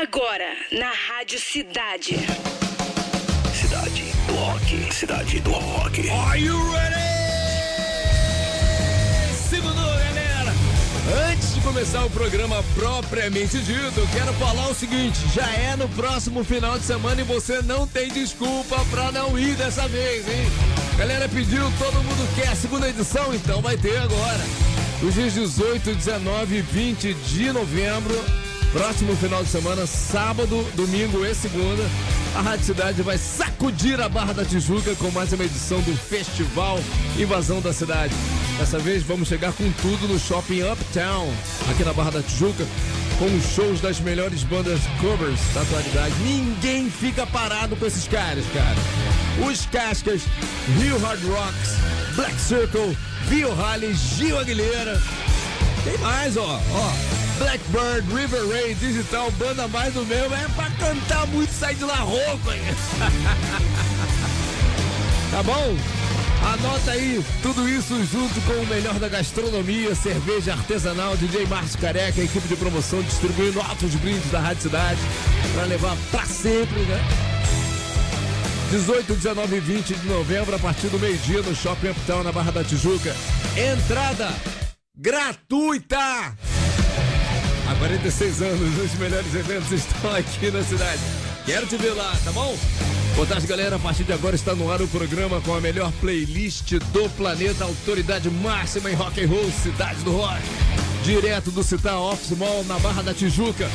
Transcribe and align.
Agora, 0.00 0.54
na 0.70 0.92
Rádio 0.92 1.40
Cidade. 1.40 2.14
Cidade 3.52 4.04
do 4.28 4.34
Rock. 4.34 4.94
Cidade 4.94 5.40
do 5.40 5.50
Rock. 5.50 6.08
Are 6.08 6.40
you 6.40 6.56
ready? 6.70 6.94
Segundou, 9.50 9.74
galera. 9.74 10.54
Antes 11.32 11.52
de 11.52 11.60
começar 11.62 12.04
o 12.04 12.10
programa 12.10 12.62
propriamente 12.76 13.58
dito, 13.58 14.08
quero 14.12 14.32
falar 14.34 14.68
o 14.68 14.74
seguinte: 14.74 15.18
já 15.34 15.50
é 15.50 15.74
no 15.74 15.88
próximo 15.88 16.44
final 16.44 16.78
de 16.78 16.84
semana 16.84 17.20
e 17.20 17.24
você 17.24 17.60
não 17.62 17.84
tem 17.84 18.08
desculpa 18.08 18.76
pra 18.92 19.10
não 19.10 19.36
ir 19.36 19.56
dessa 19.56 19.88
vez, 19.88 20.28
hein? 20.28 20.46
Galera 20.96 21.28
pediu, 21.28 21.64
todo 21.76 21.94
mundo 22.04 22.34
quer 22.36 22.50
a 22.50 22.54
segunda 22.54 22.88
edição, 22.88 23.34
então 23.34 23.60
vai 23.60 23.76
ter 23.76 23.98
agora. 23.98 24.44
Os 25.02 25.12
dias 25.12 25.34
18, 25.34 25.92
19 25.92 26.56
e 26.56 26.62
20 26.62 27.14
de 27.14 27.50
novembro, 27.50 28.14
próximo 28.72 29.16
final 29.16 29.42
de 29.42 29.48
semana, 29.48 29.86
sábado, 29.86 30.66
domingo 30.74 31.24
e 31.24 31.34
segunda, 31.34 31.82
a 32.34 32.40
Rádio 32.40 32.66
Cidade 32.66 33.02
vai 33.02 33.16
sacudir 33.16 34.00
a 34.00 34.08
Barra 34.08 34.32
da 34.34 34.44
Tijuca 34.44 34.94
com 34.96 35.10
mais 35.10 35.32
uma 35.32 35.44
edição 35.44 35.80
do 35.80 35.96
Festival 35.96 36.78
Invasão 37.18 37.60
da 37.60 37.72
Cidade. 37.72 38.14
Dessa 38.58 38.78
vez 38.78 39.02
vamos 39.02 39.28
chegar 39.28 39.52
com 39.52 39.70
tudo 39.72 40.08
no 40.08 40.18
Shopping 40.18 40.62
Uptown, 40.62 41.32
aqui 41.70 41.84
na 41.84 41.92
Barra 41.92 42.10
da 42.10 42.22
Tijuca, 42.22 42.66
com 43.18 43.26
os 43.26 43.44
shows 43.54 43.80
das 43.80 44.00
melhores 44.00 44.42
bandas 44.42 44.80
covers 45.00 45.40
da 45.54 45.62
atualidade. 45.62 46.14
Ninguém 46.22 46.90
fica 46.90 47.26
parado 47.26 47.74
com 47.76 47.86
esses 47.86 48.06
caras, 48.06 48.44
cara. 48.52 49.48
Os 49.48 49.66
Cascas, 49.66 50.22
Rio 50.78 50.98
Hard 50.98 51.22
Rocks, 51.24 51.76
Black 52.14 52.38
Circle, 52.40 52.96
Vio 53.28 53.54
Rally, 53.54 53.94
Gil 53.94 54.38
Aguilera. 54.38 55.00
Tem 55.84 55.96
mais, 55.98 56.36
ó, 56.36 56.60
ó. 56.72 57.27
Blackbird, 57.38 58.06
River 58.14 58.48
Ray, 58.48 58.74
Digital, 58.74 59.30
banda 59.32 59.68
mais 59.68 59.94
do 59.94 60.04
mesmo. 60.04 60.34
É 60.34 60.48
pra 60.54 60.70
cantar 60.70 61.26
muito, 61.28 61.52
sair 61.52 61.76
de 61.76 61.84
lá 61.84 61.96
roupa. 61.96 62.52
tá 65.30 65.42
bom? 65.42 65.76
Anota 66.52 66.92
aí 66.92 67.24
tudo 67.42 67.68
isso 67.68 67.94
junto 68.04 68.40
com 68.42 68.52
o 68.52 68.66
melhor 68.66 68.94
da 68.94 69.08
gastronomia, 69.08 69.94
cerveja 69.94 70.52
artesanal, 70.52 71.16
DJ 71.16 71.46
Márcio 71.46 71.78
Careca, 71.78 72.20
equipe 72.20 72.46
de 72.46 72.56
promoção 72.56 73.02
distribuindo 73.02 73.60
altos 73.60 73.94
brindes 73.96 74.30
da 74.30 74.40
Rádio 74.40 74.62
Cidade 74.62 75.00
para 75.54 75.64
levar 75.64 75.96
pra 76.10 76.24
sempre, 76.24 76.80
né? 76.80 77.00
18, 78.70 79.14
19 79.14 79.56
e 79.56 79.60
20 79.60 79.94
de 79.94 80.08
novembro, 80.08 80.54
a 80.54 80.58
partir 80.58 80.88
do 80.88 80.98
meio-dia, 80.98 81.42
no 81.42 81.54
Shopping 81.54 81.88
Uptown, 81.88 82.22
na 82.22 82.32
Barra 82.32 82.52
da 82.52 82.62
Tijuca. 82.62 83.14
Entrada 83.56 84.28
gratuita! 84.96 86.36
Há 87.68 87.74
46 87.74 88.40
anos, 88.40 88.78
os 88.78 88.98
melhores 88.98 89.34
eventos 89.34 89.70
estão 89.72 90.14
aqui 90.14 90.50
na 90.50 90.64
cidade. 90.64 91.02
Quero 91.44 91.66
te 91.66 91.76
ver 91.76 91.92
lá, 91.92 92.16
tá 92.24 92.32
bom? 92.32 92.56
Boa 93.14 93.26
tarde, 93.26 93.46
galera. 93.46 93.76
A 93.76 93.78
partir 93.78 94.04
de 94.04 94.12
agora 94.12 94.34
está 94.34 94.54
no 94.54 94.72
ar 94.72 94.80
o 94.80 94.88
programa 94.88 95.38
com 95.42 95.54
a 95.54 95.60
melhor 95.60 95.92
playlist 96.00 96.72
do 96.92 97.10
planeta, 97.10 97.64
autoridade 97.64 98.30
máxima 98.30 98.90
em 98.90 98.94
rock 98.94 99.22
and 99.22 99.28
roll, 99.28 99.50
Cidade 99.52 100.02
do 100.02 100.12
Rock. 100.12 100.40
Direto 101.04 101.50
do 101.50 101.62
Citar 101.62 102.00
Office 102.00 102.36
Mall 102.38 102.64
na 102.64 102.78
Barra 102.78 103.02
da 103.02 103.12
Tijuca. 103.12 103.68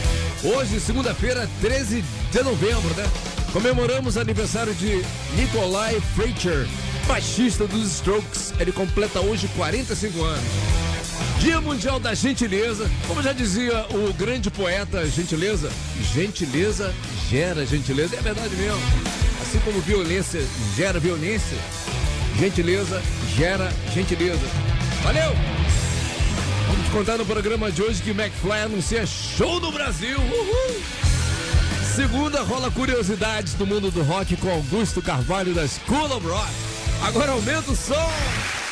Hoje, 0.44 0.80
segunda-feira, 0.80 1.48
13 1.62 2.04
de 2.32 2.42
novembro, 2.42 2.96
né? 2.96 3.06
Comemoramos 3.52 4.18
aniversário 4.18 4.74
de 4.74 5.04
Nikolai 5.36 6.02
Freicher, 6.16 6.68
baixista 7.08 7.68
dos 7.68 7.92
Strokes. 7.98 8.56
Ele 8.60 8.72
completa 8.72 9.20
hoje 9.20 9.48
45 9.56 10.24
anos. 10.24 10.83
Dia 11.44 11.60
Mundial 11.60 12.00
da 12.00 12.14
Gentileza. 12.14 12.90
Como 13.06 13.22
já 13.22 13.34
dizia 13.34 13.86
o 13.90 14.14
grande 14.14 14.50
poeta 14.50 15.06
Gentileza, 15.06 15.70
gentileza 16.14 16.96
gera 17.30 17.66
gentileza. 17.66 18.16
É 18.16 18.22
verdade 18.22 18.56
mesmo. 18.56 18.80
Assim 19.42 19.60
como 19.60 19.82
violência 19.82 20.42
gera 20.74 21.02
violência, 21.02 21.58
gentileza 22.40 23.02
gera 23.36 23.70
gentileza. 23.94 24.40
Valeu! 25.04 25.34
Vamos 26.68 26.90
contar 26.94 27.18
no 27.18 27.26
programa 27.26 27.70
de 27.70 27.82
hoje 27.82 28.02
que 28.02 28.12
McFly 28.12 28.62
anuncia 28.64 29.06
show 29.06 29.60
no 29.60 29.70
Brasil. 29.70 30.18
Uhul! 30.18 30.82
Segunda 31.94 32.42
rola 32.42 32.72
curiosidades 32.72 33.54
do 33.56 33.68
mundo 33.68 33.92
do 33.92 34.02
rock 34.02 34.38
com 34.38 34.50
Augusto 34.50 35.02
Carvalho 35.02 35.54
da 35.54 35.68
School 35.68 36.06
of 36.06 36.26
Rock. 36.26 36.54
Agora 37.06 37.34
aumenta 37.34 37.70
o 37.70 37.76
som! 37.76 38.63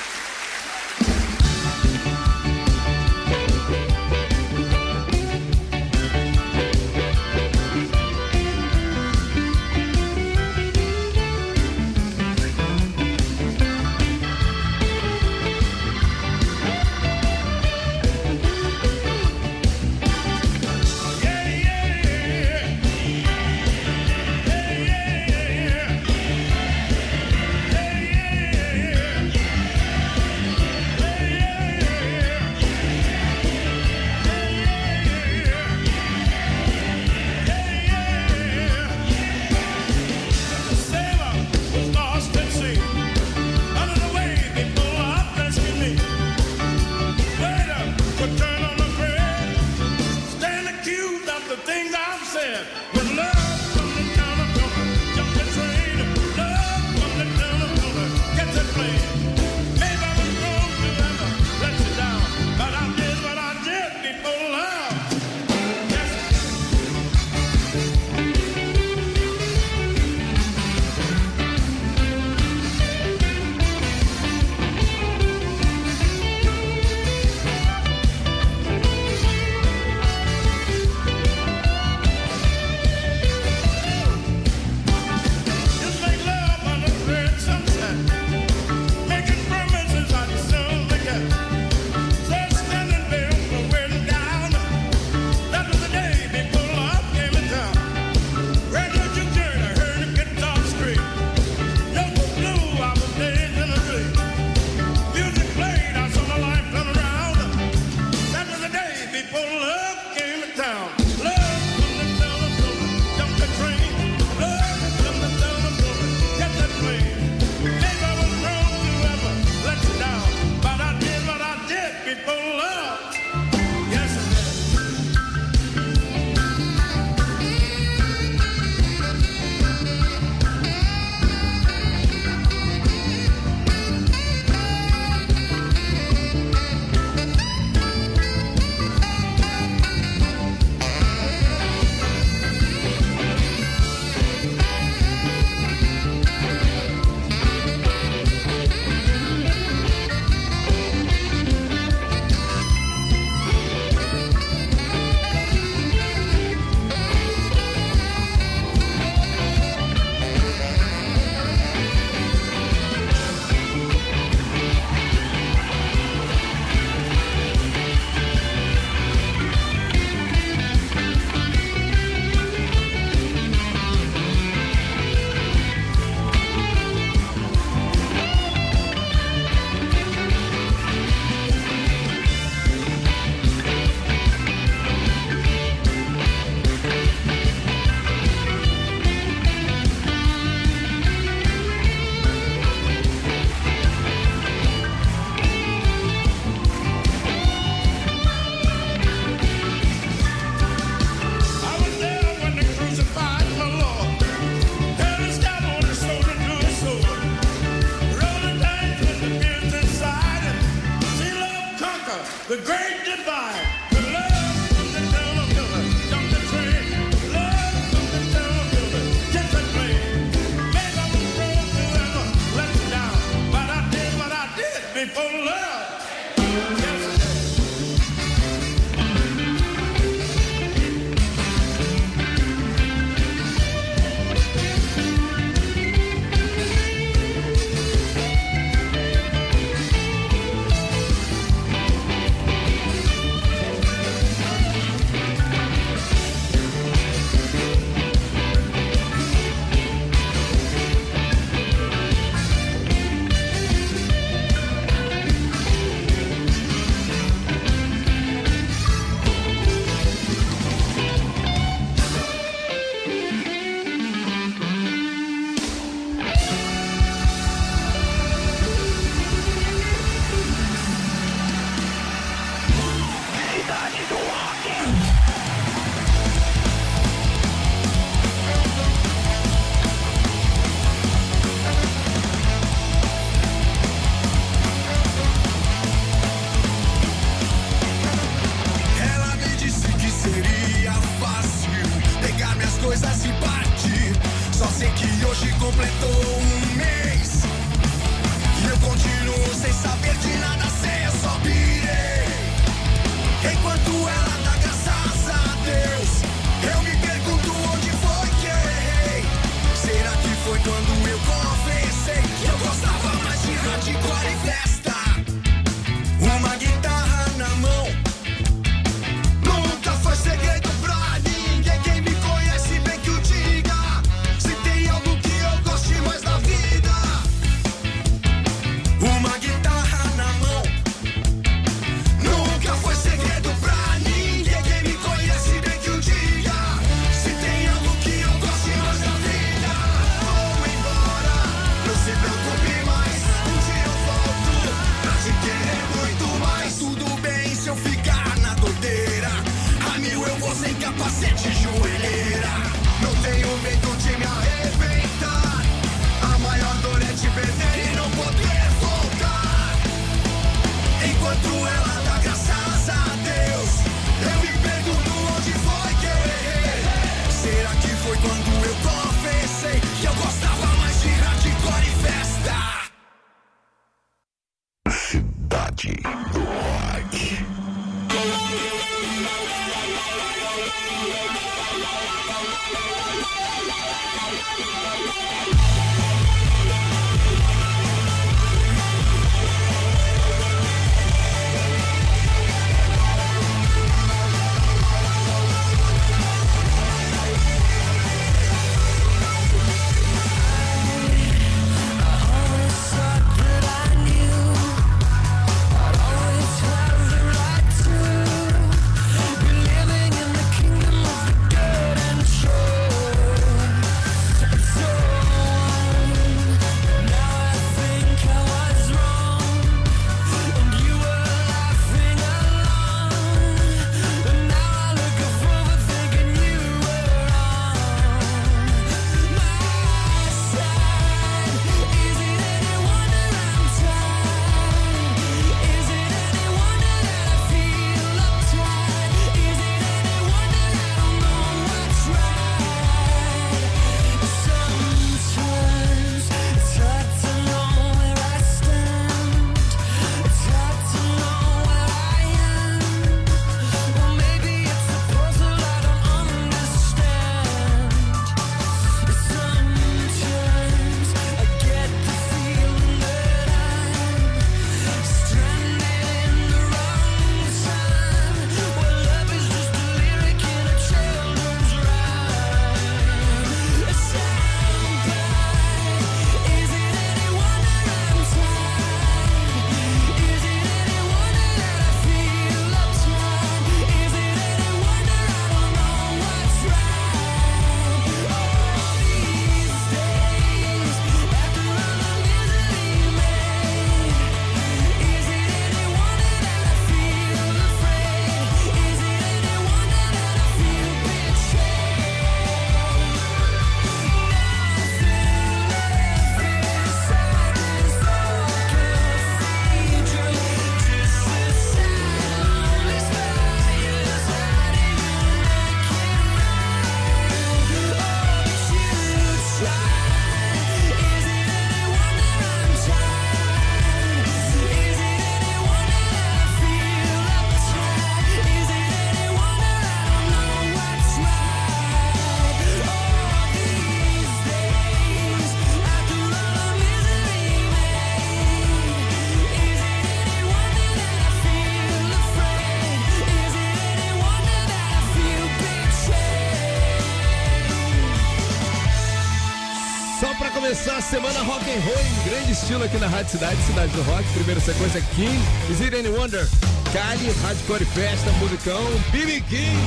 Rock 551.71 551.77
and 551.77 551.81
roll 551.81 551.97
em 551.99 552.29
grande 552.29 552.51
estilo 552.51 552.83
aqui 552.83 552.97
na 552.97 553.07
Rádio 553.07 553.31
Cidade, 553.31 553.61
Cidade 553.63 553.91
do 553.93 554.01
Rock. 554.03 554.23
Primeira 554.33 554.59
sequência 554.59 555.01
King, 555.15 555.39
Is 555.69 555.81
It 555.81 555.95
Any 555.95 556.09
Wonder? 556.09 556.47
Cali, 556.91 557.31
Hardcore 557.43 557.85
Festa, 557.85 558.31
musicão, 558.33 558.83
BB 559.11 559.41
King. 559.41 559.77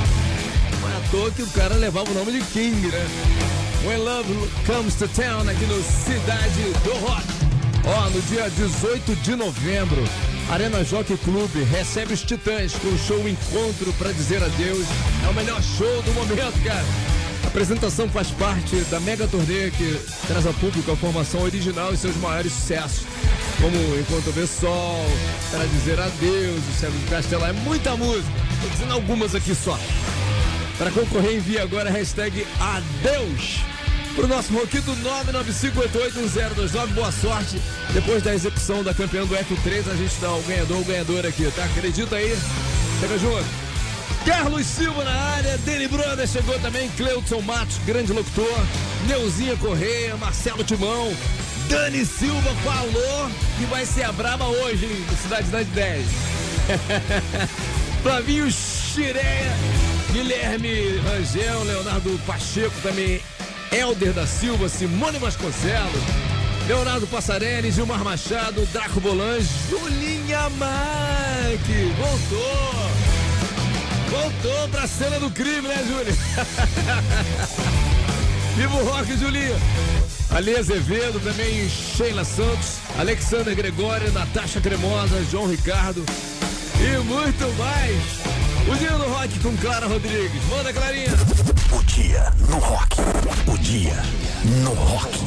Não 0.80 1.26
é 1.26 1.30
que 1.30 1.42
o 1.42 1.46
cara 1.48 1.74
levava 1.74 2.10
o 2.10 2.14
nome 2.14 2.32
de 2.32 2.40
King, 2.46 2.88
né? 2.88 3.06
When 3.86 3.98
Love 3.98 4.32
Comes 4.66 4.94
to 4.94 5.08
Town 5.08 5.48
aqui 5.48 5.64
no 5.66 5.82
Cidade 5.82 6.62
do 6.84 6.92
Rock. 7.06 7.24
Ó, 7.86 8.10
no 8.10 8.22
dia 8.22 8.48
18 8.48 9.14
de 9.16 9.36
novembro, 9.36 10.02
Arena 10.50 10.82
Jockey 10.82 11.18
Clube 11.18 11.64
recebe 11.64 12.14
os 12.14 12.22
Titãs 12.22 12.72
com 12.74 12.88
o 12.88 12.98
show 12.98 13.28
Encontro 13.28 13.92
pra 13.98 14.10
Dizer 14.12 14.42
Adeus. 14.42 14.86
É 15.24 15.28
o 15.28 15.34
melhor 15.34 15.62
show 15.62 16.02
do 16.02 16.12
momento, 16.12 16.64
cara. 16.64 17.13
Apresentação 17.54 18.08
faz 18.08 18.32
parte 18.32 18.74
da 18.90 18.98
mega 18.98 19.28
turnê 19.28 19.70
que 19.70 20.00
traz 20.26 20.44
ao 20.44 20.52
público 20.54 20.90
a 20.90 20.96
formação 20.96 21.40
original 21.40 21.94
e 21.94 21.96
seus 21.96 22.16
maiores 22.16 22.52
sucessos, 22.52 23.06
como 23.60 23.76
Enquanto 23.96 24.32
Vê 24.32 24.44
Sol, 24.44 25.06
Para 25.52 25.64
Dizer 25.66 26.00
Adeus, 26.00 26.58
O 26.58 26.72
Cego 26.80 26.98
de 26.98 27.04
Castelar, 27.06 27.50
é 27.50 27.52
muita 27.52 27.96
música. 27.96 28.28
Tô 28.60 28.68
dizendo 28.70 28.94
algumas 28.94 29.36
aqui 29.36 29.54
só. 29.54 29.78
Para 30.76 30.90
concorrer, 30.90 31.36
envie 31.36 31.60
agora 31.60 31.90
a 31.90 31.92
hashtag 31.92 32.44
Adeus 32.58 33.60
pro 34.16 34.26
nosso 34.26 34.52
Roquito 34.52 34.90
995881029. 34.90 36.86
Boa 36.88 37.12
sorte. 37.12 37.62
Depois 37.92 38.20
da 38.20 38.34
execução 38.34 38.82
da 38.82 38.92
campeã 38.92 39.24
do 39.24 39.32
F3, 39.36 39.92
a 39.92 39.94
gente 39.94 40.16
dá 40.20 40.32
o 40.32 40.42
ganhador, 40.42 40.80
o 40.80 40.84
ganhador 40.84 41.24
aqui, 41.24 41.48
tá? 41.54 41.62
Acredita 41.62 42.16
aí? 42.16 42.36
Chega 42.98 43.16
junto. 43.16 43.63
Carlos 44.24 44.66
Silva 44.66 45.04
na 45.04 45.12
área, 45.12 45.58
Deni 45.58 45.86
Brother 45.86 46.26
chegou 46.26 46.58
também, 46.60 46.88
Cleuton 46.90 47.42
Matos, 47.42 47.78
grande 47.84 48.12
locutor, 48.12 48.66
Neuzinha 49.06 49.56
Correia, 49.56 50.16
Marcelo 50.16 50.64
Timão, 50.64 51.14
Dani 51.68 52.06
Silva 52.06 52.54
falou 52.64 53.30
que 53.58 53.64
vai 53.66 53.84
ser 53.84 54.04
a 54.04 54.12
braba 54.12 54.46
hoje, 54.46 54.86
no 54.86 55.16
Cidade 55.16 55.48
das 55.48 55.66
10. 55.68 56.06
Flavinho 58.02 58.50
Xireia, 58.50 59.52
Guilherme 60.12 60.98
Rangel, 60.98 61.64
Leonardo 61.64 62.18
Pacheco 62.26 62.74
também, 62.82 63.20
Helder 63.70 64.12
da 64.12 64.26
Silva, 64.26 64.68
Simone 64.68 65.18
Vasconcelos, 65.18 66.02
Leonardo 66.66 67.06
Passarelli, 67.06 67.70
Gilmar 67.70 68.02
Machado, 68.02 68.64
Draco 68.72 69.00
Bolan, 69.00 69.38
Julinha 69.68 70.48
Mac, 70.50 71.60
voltou! 71.98 72.93
Voltou 74.14 74.68
pra 74.68 74.86
cena 74.86 75.18
do 75.18 75.28
crime, 75.28 75.66
né, 75.66 75.84
Júlia? 75.88 76.14
Vivo 78.54 78.84
rock, 78.84 79.16
Julinho! 79.16 79.56
Ali 80.30 80.56
Azevedo, 80.56 81.18
também 81.18 81.68
Sheila 81.68 82.24
Santos, 82.24 82.76
Alexander 82.96 83.56
Gregório, 83.56 84.12
Natasha 84.12 84.60
Cremosa, 84.60 85.20
João 85.32 85.48
Ricardo 85.48 86.04
e 86.80 86.96
muito 87.04 87.52
mais. 87.58 87.96
O 88.68 88.76
dia 88.76 88.92
do 88.92 89.10
rock 89.10 89.36
com 89.40 89.56
Clara 89.56 89.88
Rodrigues. 89.88 90.44
Manda, 90.48 90.72
Clarinha! 90.72 91.10
O 91.72 91.82
dia 91.82 92.32
no 92.48 92.58
rock. 92.58 92.96
O 93.52 93.58
dia 93.58 94.00
no 94.62 94.74
rock. 94.74 95.18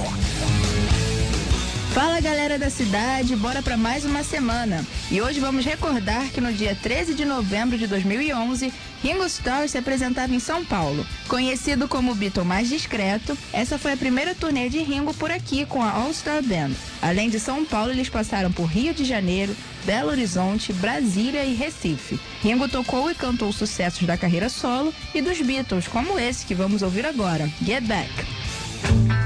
Fala 1.98 2.20
galera 2.20 2.60
da 2.60 2.70
cidade, 2.70 3.36
bora 3.36 3.63
para 3.63 3.75
mais 3.75 4.06
uma 4.06 4.24
semana. 4.24 4.86
E 5.10 5.20
hoje 5.20 5.39
vamos 5.39 5.66
recordar 5.66 6.30
que 6.30 6.39
no 6.39 6.54
dia 6.54 6.77
13 6.80 7.16
de 7.16 7.25
novembro 7.25 7.75
de 7.75 7.88
2011, 7.88 8.72
Ringo 9.01 9.25
Starr 9.25 9.68
se 9.68 9.80
apresentava 9.80 10.32
em 10.32 10.39
São 10.39 10.63
Paulo. 10.63 11.04
Conhecido 11.27 11.88
como 11.88 12.12
o 12.12 12.16
Beatle 12.16 12.46
mais 12.46 12.70
discreto, 12.70 13.36
essa 13.51 13.80
foi 13.80 13.94
a 13.94 13.98
primeira 13.98 14.36
turnê 14.36 14.70
de 14.70 14.77
Ringo 14.77 15.12
por 15.12 15.32
aqui 15.32 15.66
com 15.66 15.82
a 15.82 15.89
All 15.89 16.13
Star 16.13 16.44
Band. 16.44 16.70
Além 17.01 17.32
de 17.32 17.39
São 17.39 17.66
Paulo, 17.66 17.92
eles 17.92 18.10
passaram 18.10 18.51
por 18.51 18.66
Rio 18.66 18.94
de 18.94 19.04
Janeiro, 19.04 19.58
Belo 19.84 20.12
Horizonte, 20.12 20.72
Brasília 20.74 21.44
e 21.46 21.56
Recife. 21.56 22.20
Ringo 22.44 22.70
tocou 22.70 23.10
e 23.10 23.16
cantou 23.16 23.51
sucessos 23.51 24.06
da 24.06 24.16
carreira 24.16 24.50
solo 24.50 24.94
e 25.16 25.20
dos 25.20 25.42
Beatles, 25.42 25.88
como 25.88 26.20
esse 26.20 26.46
que 26.46 26.54
vamos 26.54 26.84
ouvir 26.84 27.08
agora, 27.08 27.50
Get 27.66 27.84
Back. 27.86 29.16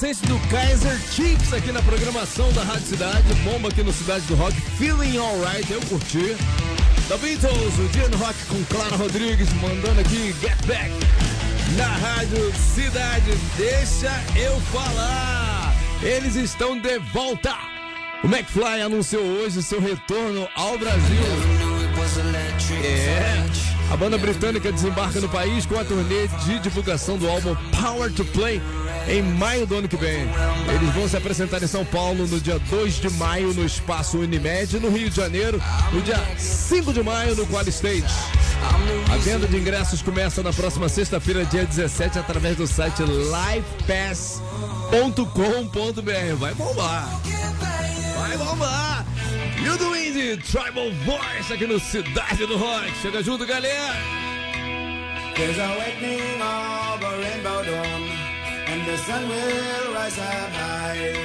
Recente 0.00 0.26
do 0.26 0.38
Kaiser 0.48 0.98
Chiefs 1.12 1.52
aqui 1.52 1.70
na 1.70 1.82
programação 1.82 2.50
da 2.52 2.62
Rádio 2.62 2.86
Cidade. 2.86 3.34
Bomba 3.44 3.68
aqui 3.68 3.82
no 3.82 3.92
Cidade 3.92 4.24
do 4.24 4.34
Rock. 4.34 4.58
Feeling 4.78 5.18
Alright, 5.18 5.70
eu 5.70 5.80
curti. 5.82 6.36
The 7.08 7.18
Beatles, 7.18 7.78
o 7.78 7.88
dia 7.88 8.08
no 8.08 8.16
rock 8.16 8.34
com 8.46 8.64
Clara 8.64 8.96
Rodrigues, 8.96 9.52
mandando 9.54 10.00
aqui 10.00 10.34
Get 10.40 10.56
Back 10.64 10.90
na 11.76 11.84
Rádio 11.84 12.50
Cidade. 12.54 13.32
Deixa 13.58 14.10
eu 14.36 14.58
falar. 14.72 15.74
Eles 16.02 16.34
estão 16.34 16.80
de 16.80 16.98
volta. 17.12 17.54
O 18.24 18.26
McFly 18.26 18.80
anunciou 18.82 19.22
hoje 19.22 19.62
seu 19.62 19.82
retorno 19.82 20.48
ao 20.54 20.78
Brasil. 20.78 21.22
É. 22.82 23.92
A 23.92 23.96
banda 23.96 24.16
britânica 24.16 24.72
desembarca 24.72 25.20
no 25.20 25.28
país 25.28 25.66
com 25.66 25.78
a 25.78 25.84
turnê 25.84 26.26
de 26.46 26.58
divulgação 26.60 27.18
do 27.18 27.28
álbum 27.28 27.54
Power 27.82 28.10
to 28.10 28.24
Play 28.24 28.62
em 29.08 29.22
maio 29.22 29.66
do 29.66 29.76
ano 29.76 29.88
que 29.88 29.96
vem. 29.96 30.28
Eles 30.74 30.94
vão 30.94 31.08
se 31.08 31.16
apresentar 31.16 31.62
em 31.62 31.66
São 31.66 31.84
Paulo 31.84 32.26
no 32.26 32.40
dia 32.40 32.58
2 32.58 32.94
de 33.00 33.10
maio 33.10 33.52
no 33.54 33.64
Espaço 33.64 34.18
Unimed, 34.18 34.78
no 34.78 34.90
Rio 34.90 35.10
de 35.10 35.16
Janeiro, 35.16 35.62
no 35.92 36.02
dia 36.02 36.20
5 36.36 36.92
de 36.92 37.02
maio 37.02 37.34
no 37.34 37.46
Qual 37.46 37.66
Stage. 37.68 38.04
A 39.12 39.16
venda 39.18 39.46
de 39.46 39.56
ingressos 39.56 40.02
começa 40.02 40.42
na 40.42 40.52
próxima 40.52 40.88
sexta-feira, 40.88 41.44
dia 41.44 41.64
17, 41.64 42.18
através 42.18 42.56
do 42.56 42.66
site 42.66 43.02
livepass.com.br. 43.02 44.40
Vai 46.38 46.54
bombar! 46.54 47.20
Vai 48.16 48.36
bombar! 48.36 49.06
E 49.62 49.68
o 49.68 49.76
do 49.76 49.90
Tribal 50.38 50.90
Voice 51.04 51.52
aqui 51.52 51.66
no 51.66 51.80
Cidade 51.80 52.46
do 52.46 52.56
Rock. 52.56 52.90
Chega 53.02 53.22
junto, 53.22 53.46
galera! 53.46 53.94
There's 55.36 55.58
a 55.58 55.64
awakening 55.64 56.42
of 56.42 57.02
a 57.02 57.18
rainbow 57.18 57.62
dawn, 57.64 58.09
and 58.70 58.86
the 58.86 58.96
sun 58.98 59.28
will 59.28 59.94
rise 59.94 60.18
up 60.18 60.50
high. 60.62 61.16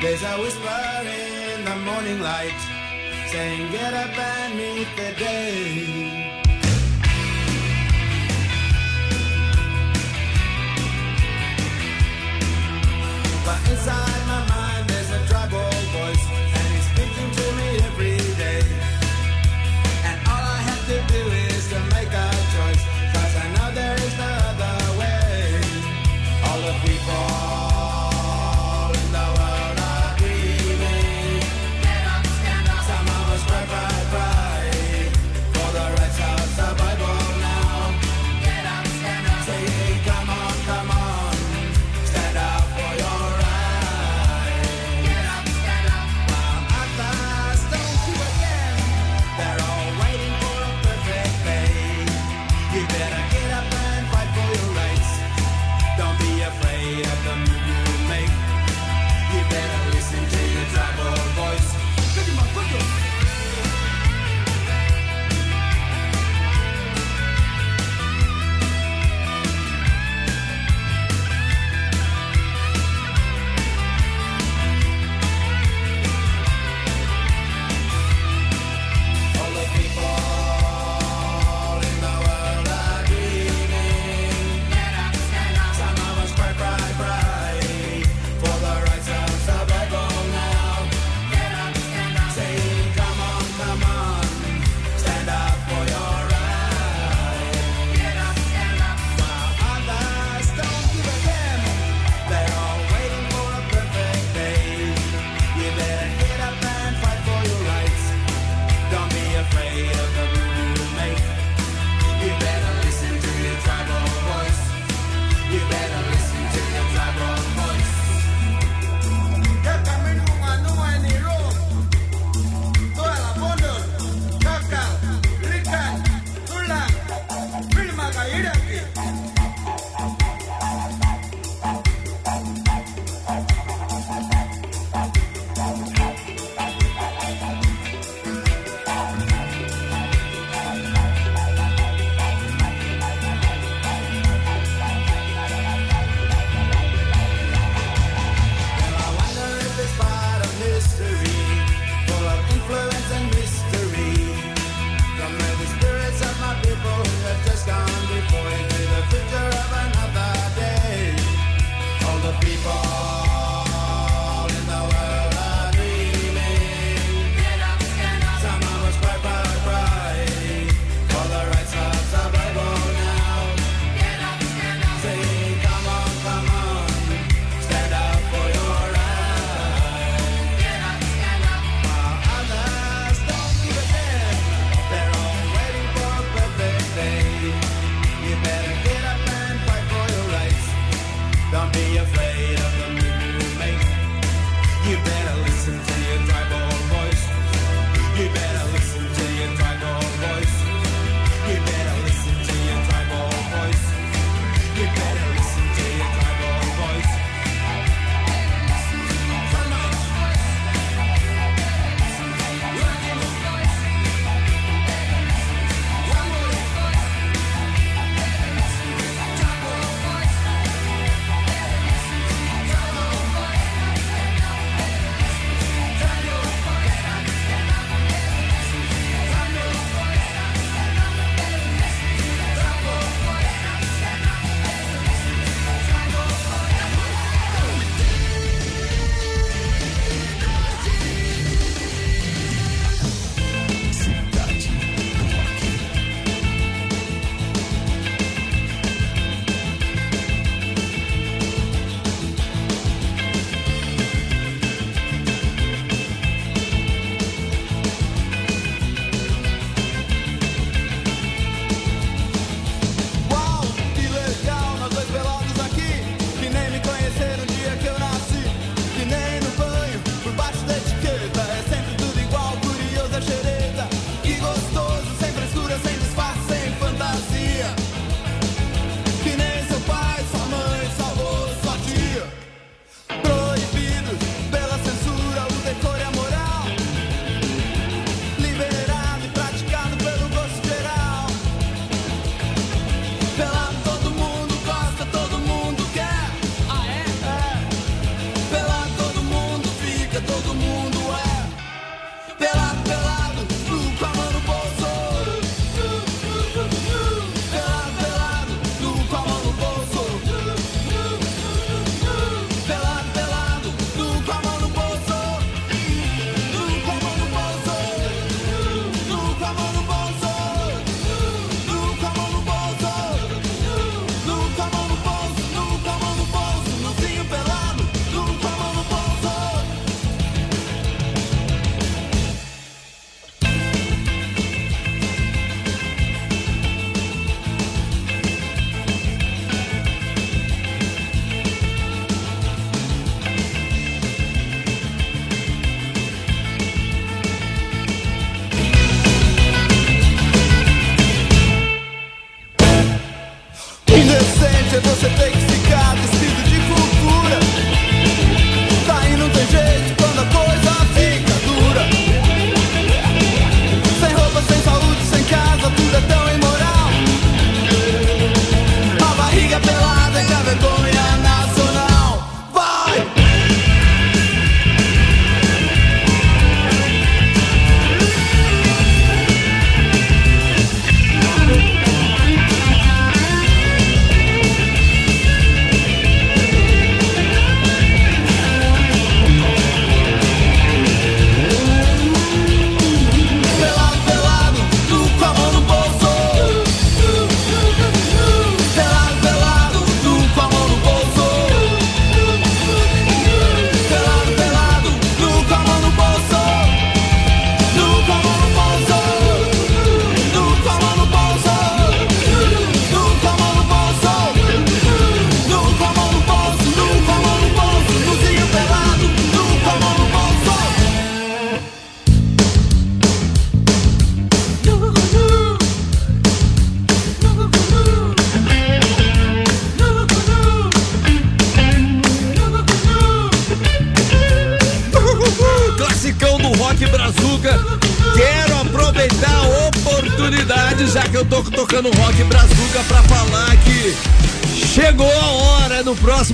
There's 0.00 0.22
a 0.22 0.34
whisper 0.42 0.82
in 1.06 1.64
the 1.64 1.76
morning 1.88 2.20
light, 2.20 2.60
saying, 3.30 3.70
Get 3.70 3.94
up 3.94 4.18
and 4.18 4.50
meet 4.58 4.88
the 5.00 5.10
day. 5.24 6.30
But 13.46 13.60
inside 13.70 14.22
my 14.32 14.40
mind 14.48 14.73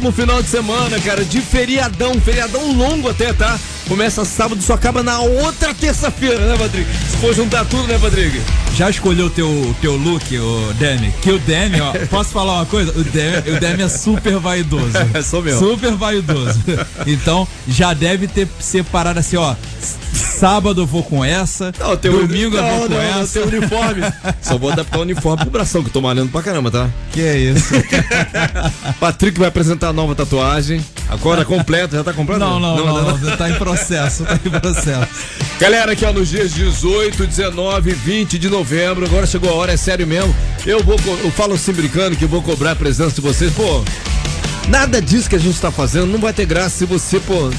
no 0.01 0.11
próximo 0.11 0.13
final 0.13 0.43
de 0.43 0.49
semana, 0.49 0.99
cara, 1.01 1.25
de 1.25 1.41
feriadão, 1.41 2.19
feriadão 2.21 2.73
longo 2.73 3.09
até, 3.09 3.33
tá? 3.33 3.59
Começa 3.87 4.25
sábado, 4.25 4.63
só 4.63 4.75
acaba 4.75 5.03
na 5.03 5.21
outra 5.21 5.75
terça-feira, 5.75 6.39
né, 6.39 6.57
Patrick? 6.57 6.91
Se 6.91 7.17
for 7.19 7.35
juntar 7.35 7.65
tudo, 7.67 7.87
né, 7.87 7.99
Patrick? 7.99 8.41
Já 8.75 8.89
escolheu 8.89 9.27
o 9.27 9.31
teu, 9.31 9.77
teu 9.81 9.97
look, 9.97 10.25
o 10.39 10.73
Demi? 10.75 11.13
Que 11.21 11.33
o 11.33 11.39
Demi, 11.39 11.81
ó, 11.81 11.93
posso 12.09 12.31
falar 12.31 12.55
uma 12.55 12.67
coisa? 12.67 12.93
O 12.99 13.05
Demi, 13.05 13.51
o 13.51 13.61
Demi 13.61 13.83
é 13.83 13.89
super 13.89 14.39
vaidoso. 14.39 14.93
É, 15.13 15.21
sou 15.23 15.43
mesmo. 15.43 15.61
Super 15.61 15.93
vaidoso. 15.93 16.59
Então, 17.07 17.49
já 17.67 17.93
deve 17.93 18.29
ter 18.29 18.47
separado 18.61 19.19
assim, 19.19 19.37
ó. 19.37 19.55
Sábado 20.41 20.81
eu 20.81 20.87
vou 20.87 21.03
com 21.03 21.23
essa, 21.23 21.71
domingo 21.71 22.57
eu 22.57 22.63
não, 22.63 22.71
vou 22.71 22.89
com 22.89 22.95
não, 22.95 22.97
não, 22.97 23.21
essa. 23.21 23.41
tem 23.41 23.59
uniforme. 23.59 24.01
Só 24.41 24.57
vou 24.57 24.71
adaptar 24.71 24.97
o 24.97 25.03
uniforme 25.03 25.43
pro 25.43 25.51
bração, 25.51 25.83
que 25.83 25.91
eu 25.91 25.93
tô 25.93 26.01
malhando 26.01 26.31
pra 26.31 26.43
caramba, 26.43 26.71
tá? 26.71 26.89
Que 27.13 27.21
é 27.21 27.37
isso? 27.37 27.75
Patrick 28.99 29.39
vai 29.39 29.49
apresentar 29.49 29.89
a 29.89 29.93
nova 29.93 30.15
tatuagem. 30.15 30.83
Agora 31.11 31.45
completa, 31.45 31.95
já 31.95 32.03
tá 32.03 32.15
completa? 32.15 32.41
Não, 32.41 32.59
não, 32.59 32.75
não, 32.75 33.19
não, 33.19 33.37
tá 33.37 33.51
em 33.51 33.55
processo, 33.57 34.25
tá 34.25 34.41
em 34.43 34.61
processo. 34.61 35.09
Galera, 35.61 35.93
aqui 35.93 36.07
ó, 36.07 36.13
nos 36.13 36.31
dias 36.31 36.55
18, 36.55 37.27
19 37.27 37.91
e 37.91 37.93
20 37.93 38.39
de 38.39 38.49
novembro, 38.49 39.05
agora 39.05 39.27
chegou 39.27 39.51
a 39.51 39.53
hora, 39.53 39.73
é 39.73 39.77
sério 39.77 40.07
mesmo. 40.07 40.35
Eu 40.65 40.83
vou, 40.83 40.99
eu 41.23 41.31
falo 41.33 41.53
assim 41.53 41.73
brincando 41.73 42.17
que 42.17 42.25
eu 42.25 42.29
vou 42.29 42.41
cobrar 42.41 42.71
a 42.71 42.77
presença 42.77 43.15
de 43.15 43.21
vocês. 43.21 43.53
Pô, 43.53 43.85
nada 44.71 45.03
disso 45.03 45.29
que 45.29 45.37
a 45.37 45.39
gente 45.39 45.61
tá 45.61 45.71
fazendo 45.71 46.07
não 46.07 46.19
vai 46.19 46.33
ter 46.33 46.47
graça 46.47 46.79
se 46.79 46.87
você, 46.87 47.21
pô, 47.21 47.51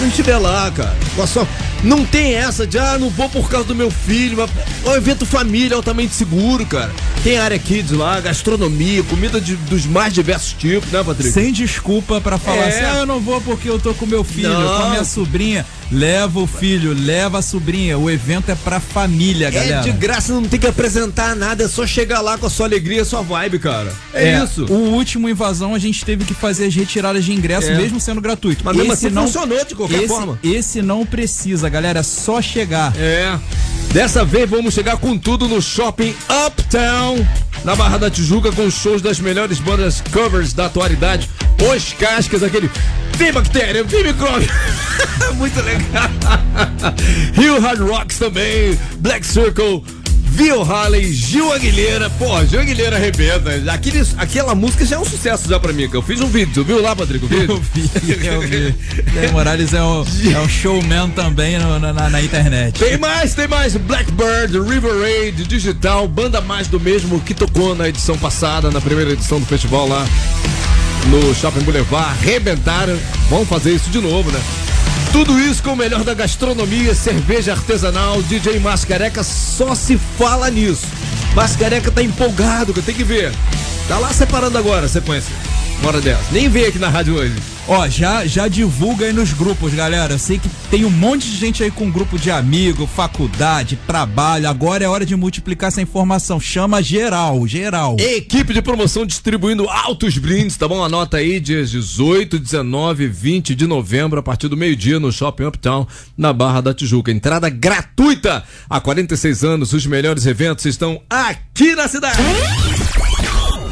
não 0.00 0.08
estiver 0.08 0.36
lá, 0.38 0.70
cara. 0.70 0.96
Sua- 1.26 1.46
Não 1.82 2.04
tem 2.04 2.34
essa 2.34 2.66
de, 2.66 2.76
ah, 2.76 2.96
não 2.98 3.08
vou 3.08 3.28
por 3.28 3.48
causa 3.48 3.68
do 3.68 3.74
meu 3.74 3.88
filho. 3.90 4.36
Mas... 4.36 4.50
É 4.84 4.90
um 4.90 4.96
evento 4.96 5.24
família 5.24 5.76
altamente 5.76 6.12
seguro, 6.14 6.66
cara. 6.66 6.90
Tem 7.22 7.38
área 7.38 7.58
kids 7.58 7.92
lá, 7.92 8.20
gastronomia, 8.20 9.02
comida 9.04 9.40
de- 9.40 9.54
dos 9.56 9.86
mais 9.86 10.12
diversos 10.12 10.52
tipos, 10.54 10.90
né, 10.90 11.02
Patrick? 11.04 11.30
Sem 11.32 11.52
desculpa 11.52 12.20
pra 12.20 12.36
falar 12.38 12.64
É. 12.64 12.68
assim, 12.68 12.84
ah, 12.84 12.98
eu 12.98 13.06
não 13.06 13.20
vou 13.20 13.40
porque 13.40 13.68
eu 13.68 13.78
tô 13.78 13.94
com 13.94 14.06
meu 14.06 14.24
filho, 14.24 14.48
Não. 14.48 14.76
com 14.78 14.82
a 14.86 14.90
minha 14.90 15.04
sobrinha. 15.04 15.64
Leva 15.90 16.40
o 16.40 16.46
filho, 16.46 16.92
leva 16.92 17.38
a 17.38 17.42
sobrinha. 17.42 17.98
O 17.98 18.10
evento 18.10 18.50
é 18.50 18.54
pra 18.54 18.78
família, 18.78 19.50
galera. 19.50 19.76
É 19.76 19.80
de 19.80 19.92
graça, 19.92 20.32
não 20.32 20.42
tem 20.42 20.60
que 20.60 20.66
apresentar 20.66 21.34
nada, 21.34 21.64
é 21.64 21.68
só 21.68 21.86
chegar 21.86 22.20
lá 22.20 22.36
com 22.36 22.46
a 22.46 22.50
sua 22.50 22.66
alegria, 22.66 23.02
a 23.02 23.04
sua 23.04 23.22
vibe, 23.22 23.58
cara. 23.58 23.92
É, 24.12 24.42
isso. 24.44 24.66
O 24.66 24.90
último 24.92 25.28
invasão 25.28 25.74
a 25.74 25.78
gente 25.78 26.04
teve 26.04 26.24
que 26.24 26.34
fazer 26.34 26.66
as 26.66 26.74
retiradas 26.74 27.24
de 27.24 27.32
ingresso, 27.32 27.70
É. 27.70 27.76
mesmo 27.76 27.98
sendo 27.98 28.20
gratuito. 28.20 28.64
Mas 28.64 28.76
mesmo 28.76 28.92
assim 28.92 29.10
funcionou 29.10 29.64
de 29.64 29.74
qualquer 29.74 29.98
esse, 29.98 30.08
forma. 30.08 30.38
Esse 30.42 30.82
não 30.82 31.06
precisa, 31.06 31.68
galera. 31.68 32.00
É 32.00 32.02
só 32.02 32.42
chegar. 32.42 32.92
É. 32.96 33.38
Dessa 33.92 34.24
vez 34.24 34.48
vamos 34.48 34.74
chegar 34.74 34.98
com 34.98 35.16
tudo 35.16 35.48
no 35.48 35.62
shopping 35.62 36.14
Uptown, 36.46 37.26
na 37.64 37.74
Barra 37.74 37.98
da 37.98 38.10
Tijuca, 38.10 38.52
com 38.52 38.70
shows 38.70 39.00
das 39.00 39.18
melhores 39.18 39.58
bandas 39.58 40.02
covers 40.12 40.52
da 40.52 40.66
atualidade. 40.66 41.28
Os 41.72 41.92
Cascas, 41.94 42.42
aquele. 42.42 42.70
Vem 43.16 43.32
bactéria, 43.32 43.82
vem 43.82 44.04
micróbio. 44.04 44.48
Muito 45.34 45.60
legal. 45.62 46.10
Rio 47.34 47.60
Hard 47.60 47.80
Rocks 47.80 48.18
também, 48.18 48.78
Black 48.98 49.26
Circle. 49.26 49.82
Viu 50.30 50.62
Halley, 50.62 51.12
Gil 51.12 51.52
Aguilheira, 51.52 52.08
pô, 52.10 52.44
Gil 52.44 52.60
Aguilheira 52.60 52.96
arrebenta. 52.96 53.50
Aquele, 53.72 54.06
aquela 54.16 54.54
música 54.54 54.84
já 54.86 54.96
é 54.96 54.98
um 54.98 55.04
sucesso 55.04 55.48
já 55.48 55.58
pra 55.58 55.72
mim, 55.72 55.88
que 55.88 55.96
eu 55.96 56.02
fiz 56.02 56.20
um 56.20 56.28
vídeo, 56.28 56.52
tu 56.54 56.64
viu 56.64 56.80
lá, 56.80 56.94
Patrick, 56.94 57.24
o 57.24 57.28
vídeo? 57.28 57.50
Eu 57.50 57.60
vi, 57.60 58.26
eu 58.26 58.40
vi. 58.42 59.32
Morales 59.32 59.72
é 59.74 59.82
um, 59.82 60.04
é 60.34 60.38
um 60.40 60.48
showman 60.48 61.10
também 61.10 61.58
no- 61.58 61.78
na, 61.80 61.92
na- 61.92 62.08
na 62.10 62.22
internet. 62.22 62.78
Tem 62.78 62.96
mais, 62.96 63.34
tem 63.34 63.48
mais. 63.48 63.76
Blackbird, 63.76 64.58
River 64.60 64.92
Raid, 65.00 65.44
Digital, 65.44 66.06
banda 66.06 66.40
mais 66.40 66.68
do 66.68 66.78
mesmo 66.78 67.18
que 67.20 67.34
tocou 67.34 67.74
na 67.74 67.88
edição 67.88 68.16
passada, 68.16 68.70
na 68.70 68.80
primeira 68.80 69.12
edição 69.12 69.40
do 69.40 69.46
festival 69.46 69.88
lá 69.88 70.06
no 71.06 71.34
Shopping 71.34 71.60
Boulevard. 71.60 72.16
Arrebentaram. 72.20 72.96
Vamos 73.28 73.48
fazer 73.48 73.74
isso 73.74 73.90
de 73.90 74.00
novo, 74.00 74.30
né? 74.30 74.40
Tudo 75.12 75.38
isso 75.40 75.62
com 75.62 75.72
o 75.72 75.76
melhor 75.76 76.04
da 76.04 76.14
gastronomia, 76.14 76.94
cerveja 76.94 77.52
artesanal, 77.52 78.22
DJ 78.22 78.58
Mascareca 78.60 79.22
só 79.22 79.74
se 79.74 79.96
fala 79.96 80.50
nisso. 80.50 80.86
Mascareca 81.34 81.90
tá 81.90 82.02
empolgado, 82.02 82.72
tem 82.82 82.94
que 82.94 83.04
ver. 83.04 83.32
Tá 83.88 83.98
lá 83.98 84.12
separando 84.12 84.58
agora 84.58 84.86
a 84.86 84.88
sequência. 84.88 85.47
Uma 85.80 85.88
hora 85.88 86.00
dessa. 86.00 86.32
Nem 86.32 86.48
veio 86.48 86.68
aqui 86.68 86.78
na 86.78 86.88
rádio 86.88 87.14
hoje. 87.14 87.34
Ó, 87.68 87.86
já, 87.86 88.26
já 88.26 88.48
divulga 88.48 89.06
aí 89.06 89.12
nos 89.12 89.32
grupos, 89.32 89.74
galera. 89.74 90.14
Eu 90.14 90.18
sei 90.18 90.38
que 90.38 90.48
tem 90.70 90.84
um 90.84 90.90
monte 90.90 91.30
de 91.30 91.36
gente 91.36 91.62
aí 91.62 91.70
com 91.70 91.90
grupo 91.90 92.18
de 92.18 92.30
amigo, 92.30 92.86
faculdade, 92.86 93.78
trabalho. 93.86 94.48
Agora 94.48 94.82
é 94.82 94.88
hora 94.88 95.04
de 95.06 95.14
multiplicar 95.14 95.68
essa 95.68 95.80
informação. 95.80 96.40
Chama 96.40 96.82
geral, 96.82 97.46
geral. 97.46 97.96
Equipe 97.98 98.52
de 98.54 98.62
promoção 98.62 99.06
distribuindo 99.06 99.68
altos 99.68 100.16
brindes, 100.18 100.56
tá 100.56 100.66
bom? 100.66 100.82
Anota 100.82 101.18
aí, 101.18 101.38
dias 101.38 101.70
18, 101.70 102.38
19 102.38 103.04
e 103.04 103.08
20 103.08 103.54
de 103.54 103.66
novembro, 103.66 104.18
a 104.18 104.22
partir 104.22 104.48
do 104.48 104.56
meio-dia, 104.56 104.98
no 104.98 105.12
Shopping 105.12 105.44
Uptown, 105.44 105.86
na 106.16 106.32
Barra 106.32 106.62
da 106.62 106.74
Tijuca. 106.74 107.12
Entrada 107.12 107.48
gratuita! 107.50 108.42
Há 108.68 108.80
46 108.80 109.44
anos, 109.44 109.72
os 109.74 109.86
melhores 109.86 110.26
eventos 110.26 110.64
estão 110.64 111.00
aqui 111.08 111.74
na 111.74 111.86
cidade. 111.86 112.18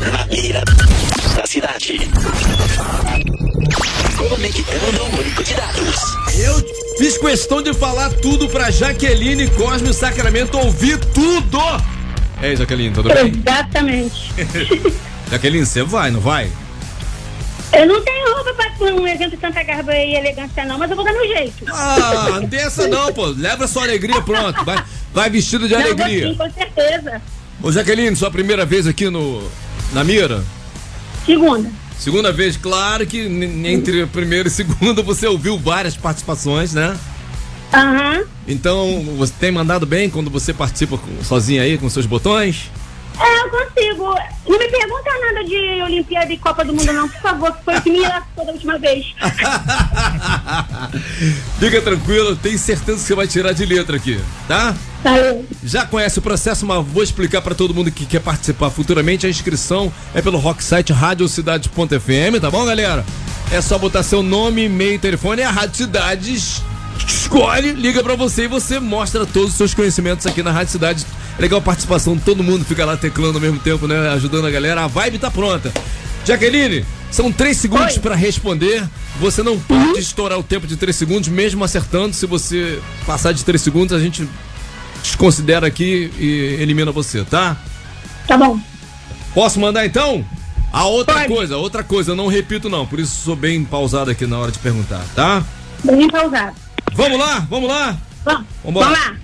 Na 0.00 0.26
mira 0.26 0.62
da 1.36 1.46
cidade. 1.46 1.98
Conectando 4.16 5.02
o 5.02 5.20
único 5.20 5.44
de 5.44 5.54
dados. 5.54 5.96
Eu 6.38 6.96
fiz 6.98 7.16
questão 7.18 7.62
de 7.62 7.72
falar 7.72 8.10
tudo 8.10 8.48
pra 8.48 8.70
Jaqueline 8.70 9.48
Cosme 9.50 9.92
Sacramento 9.92 10.58
ouvir 10.58 10.98
tudo! 11.06 11.58
Ei, 12.42 12.56
Jaqueline, 12.56 12.94
tudo 12.94 13.08
bem? 13.08 13.32
Exatamente. 13.34 14.32
Jaqueline, 15.30 15.64
você 15.64 15.82
vai, 15.82 16.10
não 16.10 16.20
vai? 16.20 16.50
Eu 17.72 17.86
não 17.86 18.00
tenho 18.02 18.34
roupa 18.34 18.54
pra 18.54 18.94
um 18.94 19.06
evento 19.06 19.30
de 19.30 19.36
tanta 19.38 19.62
garba 19.62 19.94
e 19.94 20.14
elegância, 20.14 20.64
não, 20.64 20.78
mas 20.78 20.90
eu 20.90 20.96
vou 20.96 21.04
dar 21.04 21.12
meu 21.12 21.26
jeito. 21.26 21.64
Ah, 21.68 22.38
não 22.40 22.48
tem 22.48 22.60
essa 22.60 22.86
não, 22.86 23.12
pô. 23.12 23.26
Leva 23.26 23.66
sua 23.66 23.82
alegria, 23.82 24.20
pronto. 24.22 24.64
Vai, 24.64 24.82
vai 25.12 25.30
vestido 25.30 25.66
de 25.66 25.74
não, 25.74 25.82
vou 25.82 25.92
alegria. 25.92 26.28
sim, 26.28 26.34
com 26.36 26.50
certeza. 26.50 27.22
Ô 27.62 27.72
Jaqueline, 27.72 28.14
sua 28.14 28.30
primeira 28.30 28.64
vez 28.64 28.86
aqui 28.86 29.10
no 29.10 29.42
na 29.96 30.04
mira? 30.04 30.44
Segunda. 31.24 31.70
Segunda 31.98 32.30
vez, 32.30 32.54
claro 32.58 33.06
que 33.06 33.18
entre 33.18 34.02
a 34.02 34.06
primeira 34.06 34.46
e 34.46 34.50
segunda 34.50 35.00
você 35.02 35.26
ouviu 35.26 35.58
várias 35.58 35.96
participações, 35.96 36.74
né? 36.74 36.94
Aham. 37.72 38.24
Então, 38.46 39.02
você 39.16 39.32
tem 39.40 39.50
mandado 39.50 39.86
bem 39.86 40.10
quando 40.10 40.30
você 40.30 40.52
participa 40.52 41.00
sozinha 41.22 41.62
aí 41.62 41.78
com 41.78 41.88
seus 41.88 42.04
botões? 42.04 42.70
É, 43.18 43.40
eu 43.40 43.50
consigo. 43.50 44.14
não 44.46 44.58
me 44.58 44.68
pergunta 44.68 45.10
nada 45.18 45.42
de 45.44 45.82
Olimpíada 45.82 46.30
e 46.30 46.36
Copa 46.36 46.62
do 46.62 46.74
Mundo, 46.74 46.92
não, 46.92 47.08
por 47.08 47.20
favor, 47.22 47.56
que 47.56 47.64
foi 47.64 47.76
o 47.78 47.82
que 47.82 47.90
me 47.90 48.00
lascou 48.00 48.44
da 48.44 48.52
última 48.52 48.78
vez. 48.78 49.14
Fica 51.58 51.80
tranquilo, 51.80 52.36
tenho 52.36 52.58
certeza 52.58 52.98
que 52.98 53.04
você 53.04 53.14
vai 53.14 53.26
tirar 53.26 53.52
de 53.52 53.64
letra 53.64 53.96
aqui, 53.96 54.20
tá? 54.46 54.74
Valeu. 55.02 55.46
Já 55.64 55.86
conhece 55.86 56.18
o 56.18 56.22
processo, 56.22 56.66
mas 56.66 56.84
vou 56.86 57.02
explicar 57.02 57.40
pra 57.40 57.54
todo 57.54 57.72
mundo 57.72 57.90
que 57.90 58.04
quer 58.04 58.20
participar 58.20 58.70
futuramente. 58.70 59.26
A 59.26 59.30
inscrição 59.30 59.92
é 60.14 60.20
pelo 60.20 60.38
rocksite 60.38 60.92
radiocidade.fm, 60.92 62.40
tá 62.40 62.50
bom, 62.50 62.64
galera? 62.64 63.04
É 63.50 63.60
só 63.60 63.78
botar 63.78 64.02
seu 64.02 64.22
nome, 64.22 64.64
e-mail 64.64 64.98
telefone. 64.98 65.42
E 65.42 65.44
a 65.44 65.50
Rádio 65.50 65.76
Cidades 65.76 66.62
escolhe, 67.06 67.72
liga 67.72 68.02
pra 68.02 68.14
você 68.14 68.44
e 68.44 68.48
você 68.48 68.78
mostra 68.78 69.24
todos 69.24 69.50
os 69.50 69.56
seus 69.56 69.74
conhecimentos 69.74 70.26
aqui 70.26 70.42
na 70.42 70.50
Rádio 70.50 70.72
Cidade. 70.72 71.06
É 71.38 71.42
Legal 71.42 71.60
a 71.60 71.62
participação, 71.62 72.18
todo 72.18 72.42
mundo 72.42 72.64
fica 72.64 72.84
lá 72.84 72.96
teclando 72.96 73.38
ao 73.38 73.42
mesmo 73.42 73.58
tempo, 73.58 73.86
né? 73.86 74.08
Ajudando 74.10 74.46
a 74.46 74.50
galera. 74.50 74.84
A 74.84 74.86
vibe 74.86 75.18
tá 75.18 75.30
pronta. 75.30 75.72
Jaqueline, 76.26 76.84
são 77.10 77.30
três 77.30 77.56
segundos 77.56 77.98
pra 77.98 78.14
responder. 78.16 78.84
Você 79.20 79.42
não 79.42 79.58
pode 79.58 80.00
estourar 80.00 80.38
o 80.38 80.42
tempo 80.42 80.66
de 80.66 80.76
três 80.76 80.96
segundos, 80.96 81.28
mesmo 81.28 81.62
acertando. 81.62 82.14
Se 82.14 82.26
você 82.26 82.80
passar 83.06 83.32
de 83.32 83.44
três 83.44 83.62
segundos, 83.62 83.96
a 83.96 84.00
gente 84.00 84.28
desconsidera 85.02 85.66
aqui 85.66 86.10
e 86.18 86.60
elimina 86.60 86.90
você, 86.90 87.24
tá? 87.24 87.56
Tá 88.26 88.36
bom. 88.36 88.58
Posso 89.32 89.60
mandar 89.60 89.86
então? 89.86 90.24
A 90.72 90.84
outra 90.84 91.14
Pode. 91.14 91.28
coisa, 91.28 91.56
outra 91.56 91.84
coisa, 91.84 92.10
eu 92.10 92.16
não 92.16 92.26
repito 92.26 92.68
não, 92.68 92.84
por 92.86 92.98
isso 92.98 93.14
sou 93.24 93.36
bem 93.36 93.64
pausado 93.64 94.10
aqui 94.10 94.26
na 94.26 94.38
hora 94.38 94.50
de 94.50 94.58
perguntar, 94.58 95.04
tá? 95.14 95.44
Bem 95.84 96.08
pausado. 96.08 96.56
Vamos 96.92 97.18
lá, 97.18 97.46
vamos 97.48 97.68
lá. 97.68 97.96
Vamos, 98.24 98.46
vamos 98.64 98.82
lá. 98.82 99.16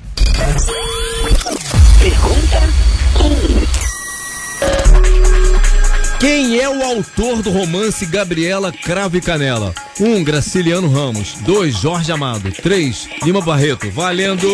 Quem 6.23 6.61
é 6.61 6.69
o 6.69 6.85
autor 6.85 7.43
do 7.43 7.51
romance 7.51 8.07
Gabriela 8.07 8.71
Cravo 8.71 9.17
e 9.17 9.21
Canela? 9.21 9.75
1. 9.99 10.07
Um, 10.07 10.23
Graciliano 10.23 10.89
Ramos. 10.89 11.35
2. 11.41 11.75
Jorge 11.75 12.13
Amado. 12.13 12.53
3. 12.53 13.09
Lima 13.25 13.41
Barreto. 13.41 13.91
Valendo! 13.91 14.47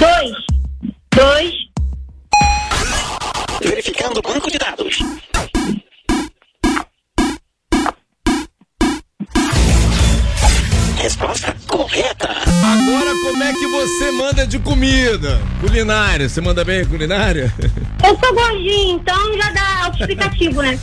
Dois. 0.00 0.32
Dois. 1.14 1.54
Verificando 3.62 4.18
o 4.18 4.22
banco 4.22 4.50
de 4.50 4.58
dados. 4.58 4.98
Resposta 11.02 11.54
correta. 11.66 12.28
Agora 12.28 13.10
como 13.24 13.42
é 13.42 13.52
que 13.52 13.66
você 13.66 14.10
manda 14.12 14.46
de 14.46 14.58
comida? 14.60 15.40
Culinária, 15.60 16.28
você 16.28 16.40
manda 16.40 16.64
bem 16.64 16.84
culinária? 16.84 17.52
Eu 18.04 18.16
sou 18.18 18.32
gordinho, 18.34 18.96
então 19.00 19.36
já 19.36 19.50
dá 19.50 19.84
auto-explicativo, 19.84 20.62
né? 20.62 20.78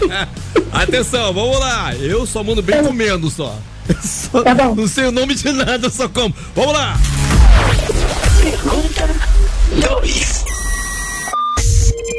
Atenção, 0.72 1.34
vamos 1.34 1.58
lá. 1.60 1.94
Eu 1.96 2.26
só 2.26 2.42
mando 2.42 2.62
bem 2.62 2.82
comendo 2.82 3.28
só. 3.30 3.58
Só- 4.02 4.42
Tá 4.42 4.54
bom. 4.54 4.74
Não 4.76 4.86
sei 4.88 5.06
o 5.06 5.12
nome 5.12 5.34
de 5.34 5.50
nada, 5.52 5.90
só 5.90 6.08
como. 6.08 6.34
Vamos 6.54 6.72
lá. 6.72 6.96
Pergunta 8.40 9.08
2. 9.88 10.44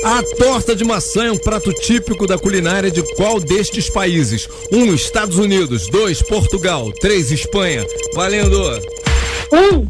A 0.03 0.21
torta 0.37 0.75
de 0.75 0.83
maçã 0.83 1.27
é 1.27 1.31
um 1.31 1.37
prato 1.37 1.71
típico 1.71 2.27
da 2.27 2.37
culinária 2.37 2.91
de 2.91 3.01
qual 3.15 3.39
destes 3.39 3.89
países? 3.89 4.49
1. 4.69 4.77
Um, 4.77 4.93
Estados 4.93 5.37
Unidos. 5.37 5.87
2. 5.87 6.21
Portugal. 6.23 6.91
3. 6.99 7.31
Espanha. 7.31 7.85
Valendo. 8.13 8.81
Um. 9.53 9.87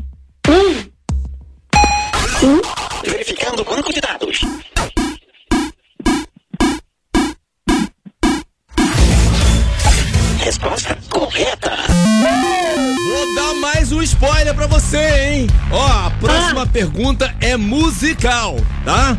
Um. 2.44 2.62
Verificando 3.04 3.62
o 3.62 3.66
banco 3.66 3.92
de 3.92 4.00
dados. 4.00 4.42
Resposta 10.38 10.96
correta. 11.10 11.72
Vou 13.10 13.36
dar 13.36 13.56
mais 13.56 13.92
um 13.92 14.04
spoiler 14.04 14.54
pra 14.54 14.68
você, 14.68 14.98
hein? 14.98 15.48
Ó, 15.72 15.84
a 15.84 16.12
próxima 16.20 16.68
pergunta 16.68 17.34
é 17.42 17.58
musical, 17.58 18.58
tá? 18.86 19.18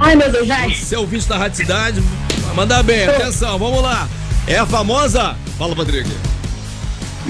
Ai, 0.00 0.16
meu 0.16 0.30
Deus, 0.30 0.46
vai. 0.48 0.74
Você 0.74 0.94
é 0.94 0.98
ouvinte 0.98 1.28
da 1.28 1.36
Rádio 1.36 1.56
Cidade, 1.58 2.02
vai 2.44 2.54
mandar 2.54 2.82
bem. 2.82 3.06
Atenção, 3.08 3.58
vamos 3.58 3.82
lá. 3.82 4.08
É 4.46 4.58
a 4.58 4.66
famosa... 4.66 5.36
Fala, 5.58 5.74
Patrick. 5.74 6.10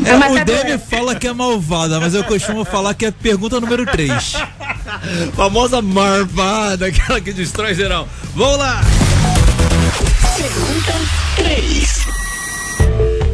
É, 0.04 0.16
Mas 0.16 0.32
o 0.42 0.44
doendo. 0.44 0.78
fala 0.90 1.14
que 1.14 1.28
é 1.28 1.32
malvada, 1.32 2.00
mas 2.00 2.14
eu 2.14 2.24
costumo 2.24 2.64
falar 2.64 2.94
que 2.94 3.06
é 3.06 3.10
pergunta 3.12 3.60
número 3.60 3.86
3. 3.86 4.32
Famosa 5.36 5.80
marvada, 5.80 6.86
aquela 6.86 7.20
que 7.20 7.32
destrói 7.32 7.74
geral. 7.74 8.08
Vamos 8.34 8.58
lá. 8.58 8.80
Pergunta 10.36 10.92
3. 11.36 12.06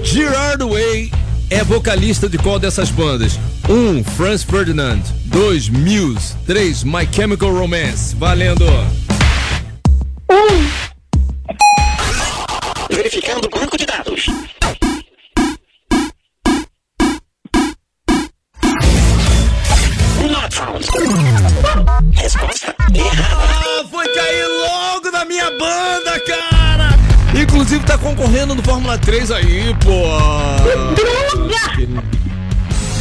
Gerard 0.03 0.63
Way 0.65 1.11
é 1.49 1.65
vocalista 1.65 2.29
de 2.29 2.37
qual 2.37 2.59
dessas 2.59 2.91
bandas? 2.91 3.39
1. 3.69 3.73
Um, 3.73 4.05
Franz 4.05 4.43
Ferdinand. 4.43 5.01
2. 5.27 5.69
Muse. 5.71 6.35
3. 6.47 6.85
My 6.85 7.09
Chemical 7.11 7.53
Romance. 7.55 8.15
Valendo. 8.17 8.67
Verificando 12.89 13.47
o 13.47 13.51
banco 13.51 13.77
de 13.77 13.85
dados. 13.85 14.27
Not 20.31 20.55
found. 20.55 20.87
Resposta 22.15 22.75
errada. 22.95 23.37
Ah, 23.43 23.85
foi 23.91 24.07
cair 24.15 24.47
logo 24.47 25.11
na 25.11 25.25
minha 25.25 25.51
banda, 25.51 26.21
cara! 26.21 26.91
Inclusive 27.35 27.85
tá 27.85 27.99
concorrendo 27.99 28.55
no 28.55 28.63
Fórmula 28.63 28.97
3 28.99 29.33
aí, 29.33 29.75
pô. 29.83 29.91
Droga! 30.95 32.05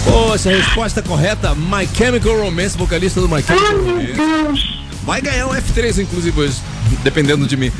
Poxa, 0.04 0.50
a 0.50 0.56
resposta 0.56 1.04
correta, 1.04 1.54
My 1.54 1.88
Chemical 1.94 2.40
Romance, 2.40 2.76
vocalista 2.76 3.22
do 3.22 3.30
My 3.30 3.44
Chemical 3.44 3.74
meu 3.74 3.96
Romance. 3.98 4.79
Vai 5.04 5.22
ganhar 5.22 5.48
o 5.48 5.52
F3, 5.52 6.04
inclusive, 6.04 6.40
hoje, 6.40 6.56
dependendo 7.04 7.48
de 7.48 7.58
mim. 7.58 7.72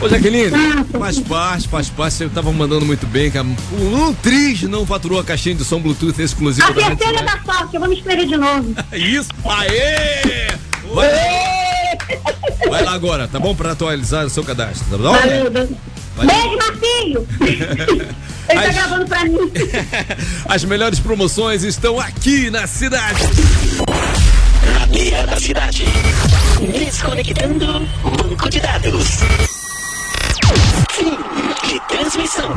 Ô, 0.00 0.08
Jaqueline, 0.08 0.50
faz 0.98 1.18
parte, 1.20 1.68
faz 1.68 1.88
parte. 1.88 2.14
Você 2.14 2.28
tava 2.28 2.52
mandando 2.52 2.84
muito 2.86 3.06
bem, 3.06 3.30
cara. 3.30 3.46
O 3.72 4.14
Triz 4.22 4.62
não 4.62 4.86
faturou 4.86 5.18
a 5.18 5.24
caixinha 5.24 5.54
de 5.54 5.64
som 5.64 5.80
Bluetooth 5.80 6.20
exclusiva 6.20 6.68
A 6.68 6.70
da 6.70 6.82
Rádio 6.82 6.96
terceira 6.98 7.18
Cidade. 7.20 7.44
da 7.46 7.52
sorte, 7.52 7.74
eu 7.74 7.80
vou 7.80 7.88
me 7.88 7.96
inscrever 7.96 8.26
de 8.26 8.36
novo. 8.36 8.74
Isso, 8.92 9.30
aê! 9.44 10.48
Vai, 10.94 11.08
vai 12.68 12.84
lá 12.84 12.92
agora, 12.92 13.28
tá 13.28 13.38
bom? 13.38 13.54
Pra 13.54 13.72
atualizar 13.72 14.24
o 14.26 14.30
seu 14.30 14.42
cadastro, 14.44 14.84
tá 14.90 14.96
bom? 14.96 15.12
Valeu. 15.12 15.50
Beijo, 15.50 16.56
Marcinho. 16.56 17.28
Ele 18.48 18.60
tá 18.60 18.66
Ai. 18.66 18.72
gravando 18.72 19.06
pra 19.06 19.24
mim. 19.24 19.36
As 20.48 20.64
melhores 20.64 20.98
promoções 20.98 21.62
estão 21.64 22.00
aqui 22.00 22.48
na 22.50 22.66
cidade. 22.66 23.20
Na 24.64 24.86
beira 24.86 25.26
da 25.26 25.36
cidade. 25.38 25.84
Desconectando 26.60 27.86
banco 28.02 28.48
de 28.48 28.60
dados. 28.60 29.18
Fim 30.90 31.16
de 31.68 31.80
transmissão. 31.88 32.52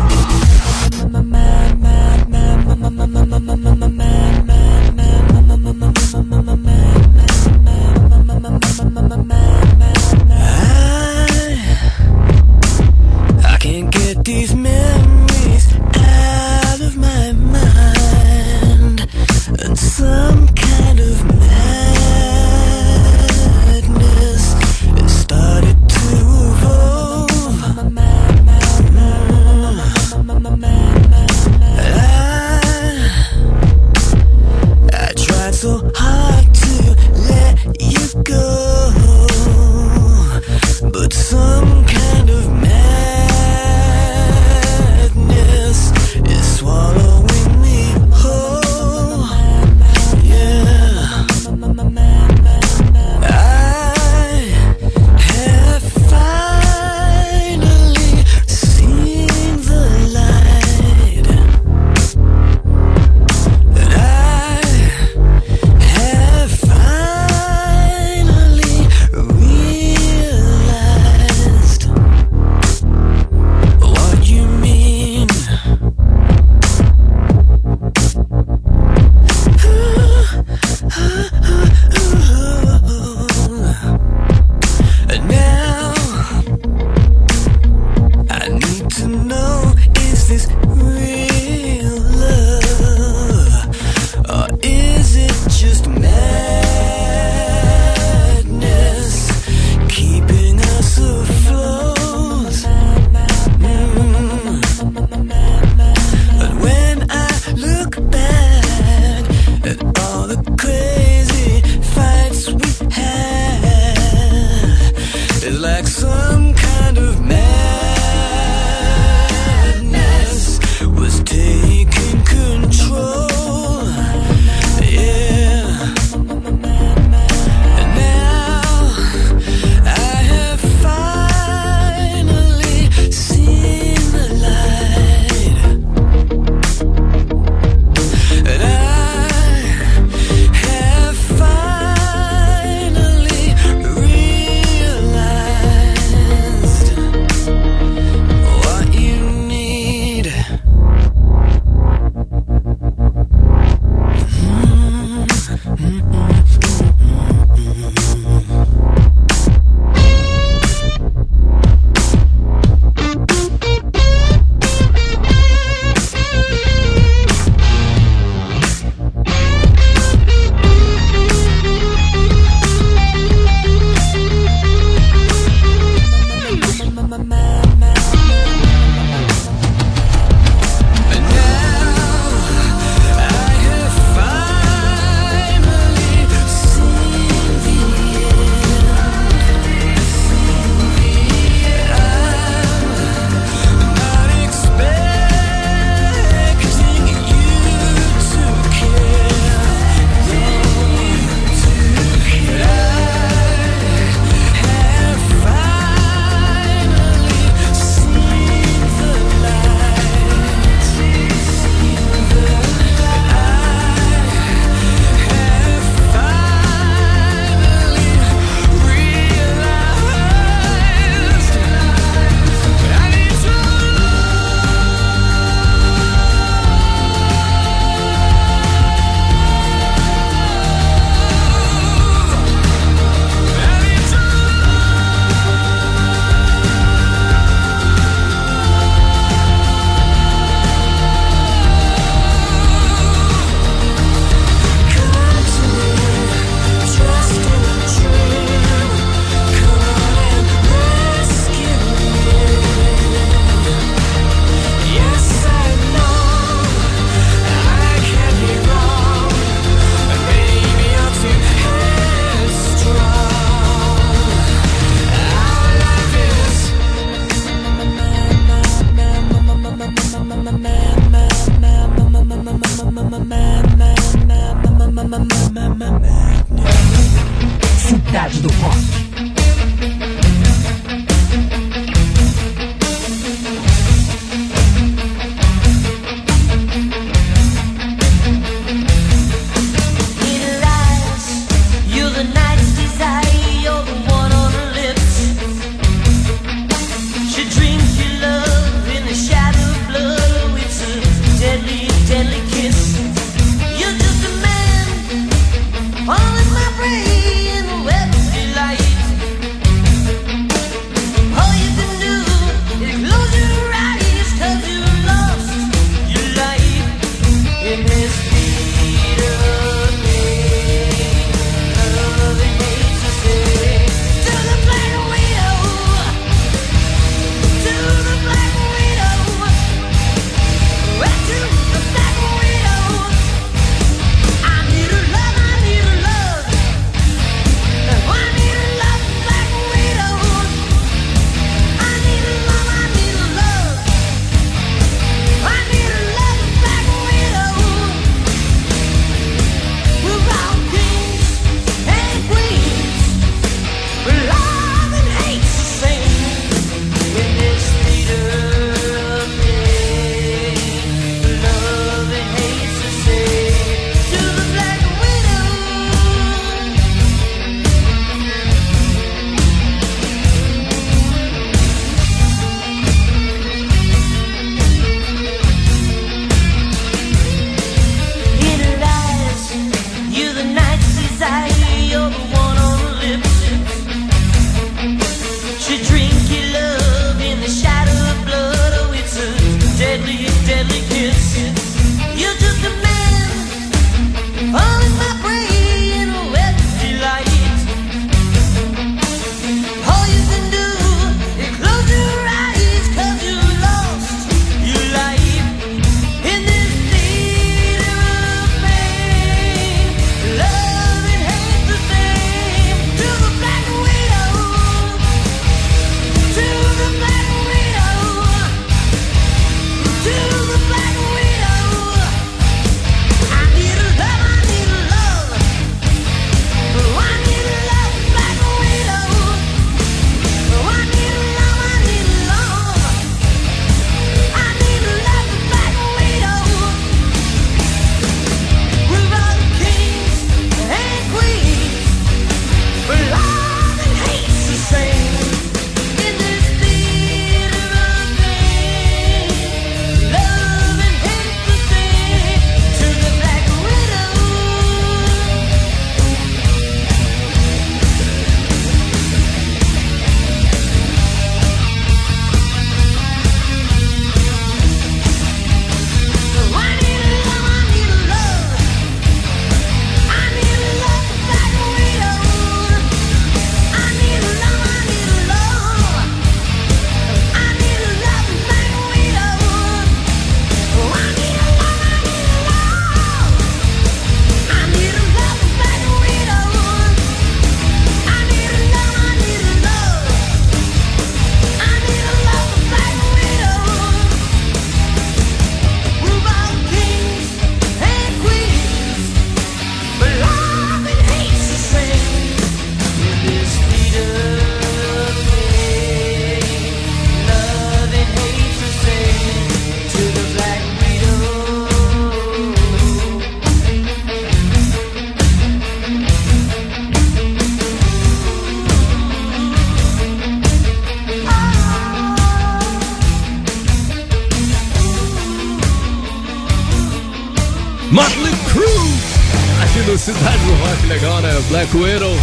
do 529.91 529.97
Cidade 529.97 530.37
do 530.37 530.53
Rock, 530.53 530.85
legal, 530.87 531.19
né? 531.19 531.37
Black 531.49 531.75
Widow. 531.75 532.15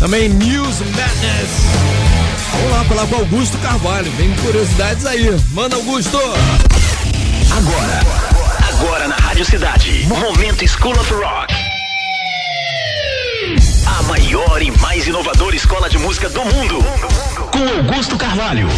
Também 0.00 0.28
News 0.28 0.80
Madness. 0.80 1.50
Vamos 2.50 2.72
lá 2.72 2.84
falar 2.86 3.06
com 3.06 3.14
Augusto 3.14 3.56
Carvalho. 3.58 4.10
Vem 4.16 4.34
curiosidades 4.34 5.06
aí. 5.06 5.30
Manda, 5.52 5.76
Augusto! 5.76 6.18
Agora, 7.56 8.00
agora 8.68 9.06
na 9.06 9.14
Rádio 9.14 9.44
Cidade. 9.44 10.08
Momento 10.08 10.66
School 10.66 10.98
of 10.98 11.14
Rock. 11.14 11.54
A 13.86 14.02
maior 14.02 14.60
e 14.60 14.72
mais 14.78 15.06
inovadora 15.06 15.54
escola 15.54 15.88
de 15.88 15.98
música 15.98 16.28
do 16.28 16.44
mundo. 16.44 16.84
Com 17.52 17.92
Augusto 17.92 18.16
Carvalho. 18.16 18.68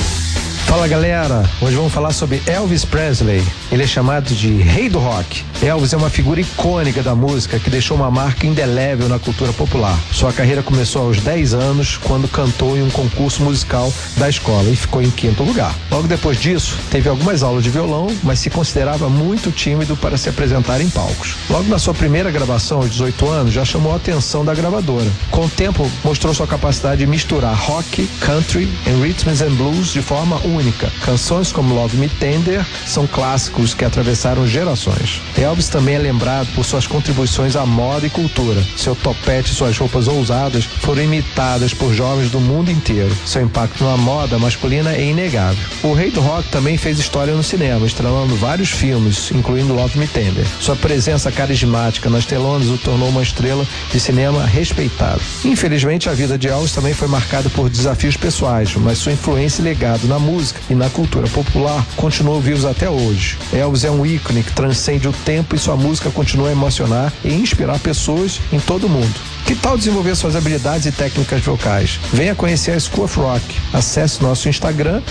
Fala 0.70 0.86
galera, 0.86 1.42
hoje 1.60 1.74
vamos 1.74 1.92
falar 1.92 2.12
sobre 2.12 2.40
Elvis 2.46 2.84
Presley. 2.84 3.42
Ele 3.72 3.82
é 3.82 3.86
chamado 3.88 4.32
de 4.32 4.62
Rei 4.62 4.88
do 4.88 5.00
Rock. 5.00 5.44
Elvis 5.60 5.92
é 5.92 5.96
uma 5.96 6.08
figura 6.08 6.40
icônica 6.40 7.02
da 7.02 7.12
música 7.12 7.58
que 7.58 7.68
deixou 7.68 7.96
uma 7.96 8.08
marca 8.08 8.46
indelével 8.46 9.08
na 9.08 9.18
cultura 9.18 9.52
popular. 9.52 9.98
Sua 10.12 10.32
carreira 10.32 10.62
começou 10.62 11.02
aos 11.08 11.18
10 11.18 11.54
anos, 11.54 11.96
quando 11.98 12.28
cantou 12.28 12.78
em 12.78 12.82
um 12.82 12.88
concurso 12.88 13.42
musical 13.42 13.92
da 14.16 14.28
escola 14.28 14.70
e 14.70 14.76
ficou 14.76 15.02
em 15.02 15.10
quinto 15.10 15.42
lugar. 15.42 15.74
Logo 15.90 16.06
depois 16.06 16.40
disso, 16.40 16.78
teve 16.88 17.08
algumas 17.08 17.42
aulas 17.42 17.64
de 17.64 17.68
violão, 17.68 18.06
mas 18.22 18.38
se 18.38 18.48
considerava 18.48 19.08
muito 19.08 19.50
tímido 19.50 19.96
para 19.96 20.16
se 20.16 20.28
apresentar 20.28 20.80
em 20.80 20.88
palcos. 20.88 21.34
Logo 21.50 21.68
na 21.68 21.80
sua 21.80 21.94
primeira 21.94 22.30
gravação, 22.30 22.78
aos 22.78 22.90
18 22.90 23.28
anos, 23.28 23.52
já 23.52 23.64
chamou 23.64 23.92
a 23.92 23.96
atenção 23.96 24.44
da 24.44 24.54
gravadora. 24.54 25.10
Com 25.32 25.46
o 25.46 25.50
tempo, 25.50 25.90
mostrou 26.04 26.32
sua 26.32 26.46
capacidade 26.46 27.00
de 27.00 27.08
misturar 27.08 27.54
rock, 27.54 28.08
country 28.20 28.68
e 28.86 28.90
rhythms 29.02 29.42
and 29.42 29.54
blues 29.56 29.92
de 29.92 30.00
forma 30.00 30.36
única. 30.44 30.59
Canções 31.04 31.52
como 31.52 31.74
Love 31.74 31.96
Me 31.96 32.08
Tender 32.08 32.64
são 32.86 33.06
clássicos 33.06 33.72
que 33.72 33.84
atravessaram 33.84 34.46
gerações. 34.46 35.20
Elvis 35.38 35.68
também 35.68 35.94
é 35.94 35.98
lembrado 35.98 36.48
por 36.54 36.64
suas 36.64 36.86
contribuições 36.86 37.56
à 37.56 37.64
moda 37.64 38.06
e 38.06 38.11
cultura. 38.11 38.62
Seu 38.76 38.94
topete 38.94 39.52
e 39.52 39.54
suas 39.54 39.76
roupas 39.78 40.06
ousadas 40.06 40.64
foram 40.64 41.02
imitadas 41.02 41.72
por 41.72 41.94
jovens 41.94 42.30
do 42.30 42.38
mundo 42.40 42.70
inteiro. 42.70 43.16
Seu 43.24 43.42
impacto 43.42 43.82
na 43.84 43.96
moda 43.96 44.38
masculina 44.38 44.92
é 44.92 45.02
inegável. 45.02 45.64
O 45.82 45.94
rei 45.94 46.11
do 46.11 46.20
rock 46.20 46.48
também 46.50 46.76
fez 46.76 46.98
história 46.98 47.34
no 47.34 47.42
cinema, 47.42 47.86
estrelando 47.86 48.36
vários 48.36 48.70
filmes, 48.70 49.30
incluindo 49.30 49.72
Love 49.72 49.98
Me 49.98 50.06
Tender. 50.06 50.46
Sua 50.61 50.76
presença 50.76 51.32
carismática 51.32 52.11
nas 52.11 52.26
telonas 52.26 52.68
o 52.68 52.76
tornou 52.76 53.08
uma 53.08 53.22
estrela 53.22 53.66
de 53.90 53.98
cinema 53.98 54.44
respeitada. 54.44 55.20
Infelizmente, 55.44 56.08
a 56.08 56.12
vida 56.12 56.36
de 56.36 56.48
Elvis 56.48 56.72
também 56.72 56.92
foi 56.92 57.08
marcada 57.08 57.48
por 57.50 57.70
desafios 57.70 58.16
pessoais, 58.16 58.74
mas 58.76 58.98
sua 58.98 59.12
influência 59.12 59.62
e 59.62 59.64
legado 59.64 60.06
na 60.06 60.18
música 60.18 60.49
e 60.68 60.74
na 60.74 60.90
cultura 60.90 61.26
popular 61.28 61.84
continuam 61.96 62.40
vivos 62.40 62.64
até 62.64 62.88
hoje. 62.88 63.38
Elvis 63.53 63.84
é 63.84 63.90
um 63.90 64.05
ícone 64.05 64.42
que 64.42 64.53
transcende 64.53 65.09
o 65.09 65.12
tempo 65.12 65.55
e 65.55 65.59
sua 65.59 65.76
música 65.76 66.11
continua 66.11 66.48
a 66.48 66.53
emocionar 66.53 67.12
e 67.24 67.32
inspirar 67.32 67.78
pessoas 67.78 68.40
em 68.53 68.61
todo 68.61 68.86
o 68.86 68.88
mundo. 68.88 69.14
Que 69.46 69.55
tal 69.55 69.76
desenvolver 69.76 70.14
suas 70.14 70.36
habilidades 70.36 70.86
e 70.86 70.92
técnicas 70.92 71.42
vocais? 71.42 71.98
Venha 72.12 72.34
conhecer 72.34 72.72
a 72.72 72.80
School 72.80 73.05
of 73.05 73.18
Rock. 73.18 73.42
Acesse 73.72 74.22
nosso 74.22 74.48
Instagram, 74.48 75.03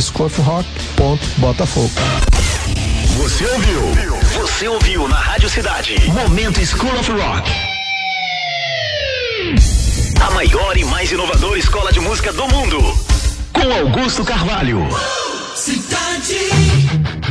schoolofrock.botafogo. 0.00 1.90
Você 3.18 3.46
ouviu? 3.46 3.80
Você 4.40 4.66
ouviu 4.68 5.06
na 5.08 5.16
Rádio 5.16 5.48
Cidade. 5.50 5.94
Momento 6.10 6.64
School 6.64 6.98
of 6.98 7.12
Rock. 7.12 7.50
A 10.20 10.30
maior 10.30 10.76
e 10.76 10.84
mais 10.84 11.12
inovadora 11.12 11.58
escola 11.58 11.92
de 11.92 12.00
música 12.00 12.32
do 12.32 12.48
mundo. 12.48 13.11
Com 13.62 13.72
Augusto 13.72 14.24
Carvalho. 14.24 14.88
Come 15.54 17.21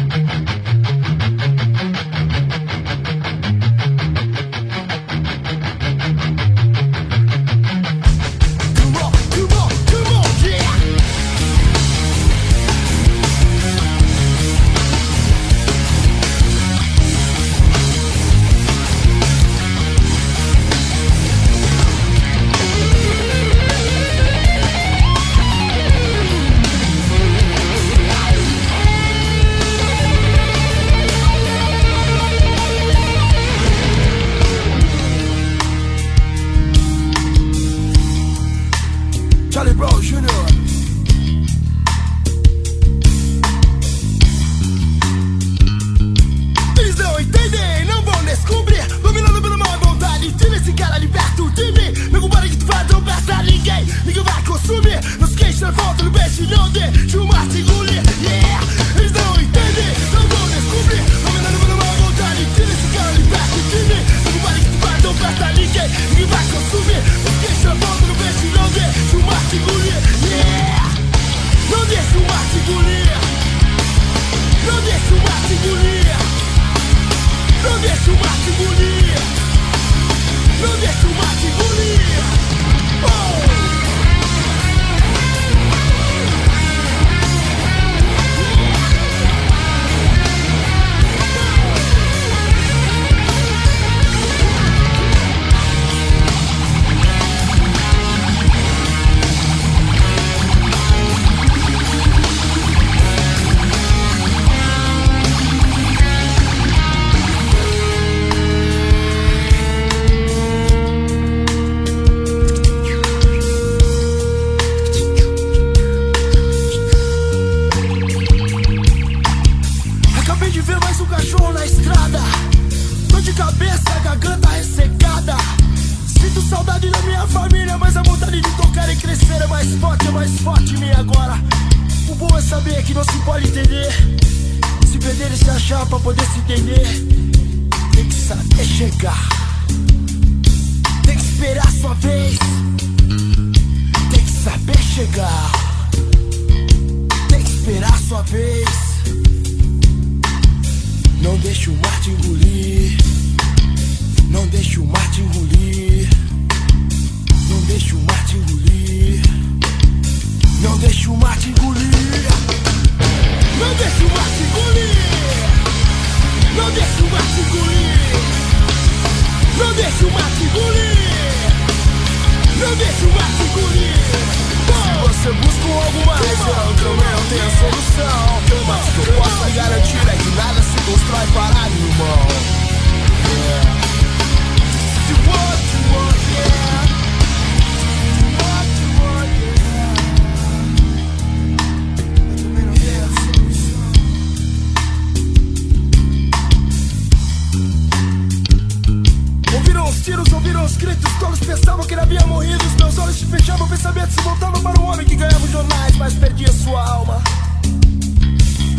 meus 200.61 200.77
gritos, 200.77 201.11
todos 201.19 201.39
pensavam 201.39 201.83
que 201.85 201.93
ele 201.95 202.01
havia 202.01 202.25
morrido. 202.27 202.63
Os 202.63 202.75
meus 202.75 202.97
olhos 202.99 203.17
se 203.17 203.25
fechavam, 203.25 203.67
pensamentos 203.67 204.13
se 204.13 204.21
voltavam 204.21 204.61
para 204.61 204.79
um 204.79 204.85
homem 204.91 205.05
que 205.05 205.15
ganhava 205.15 205.43
os 205.43 205.51
jornais, 205.51 205.95
mas 205.97 206.13
perdia 206.13 206.53
sua 206.53 206.87
alma. 206.87 207.19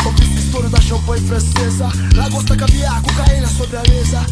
Ouvi 0.05 0.23
esse 0.23 0.47
estouro 0.47 0.69
da 0.69 0.81
champanhe 0.81 1.27
francesa, 1.27 1.89
lagosta, 2.15 2.57
caviar, 2.57 3.03
cocaína 3.03 3.49
sobre 3.49 3.77
a 3.77 3.83
mesa. 3.83 4.25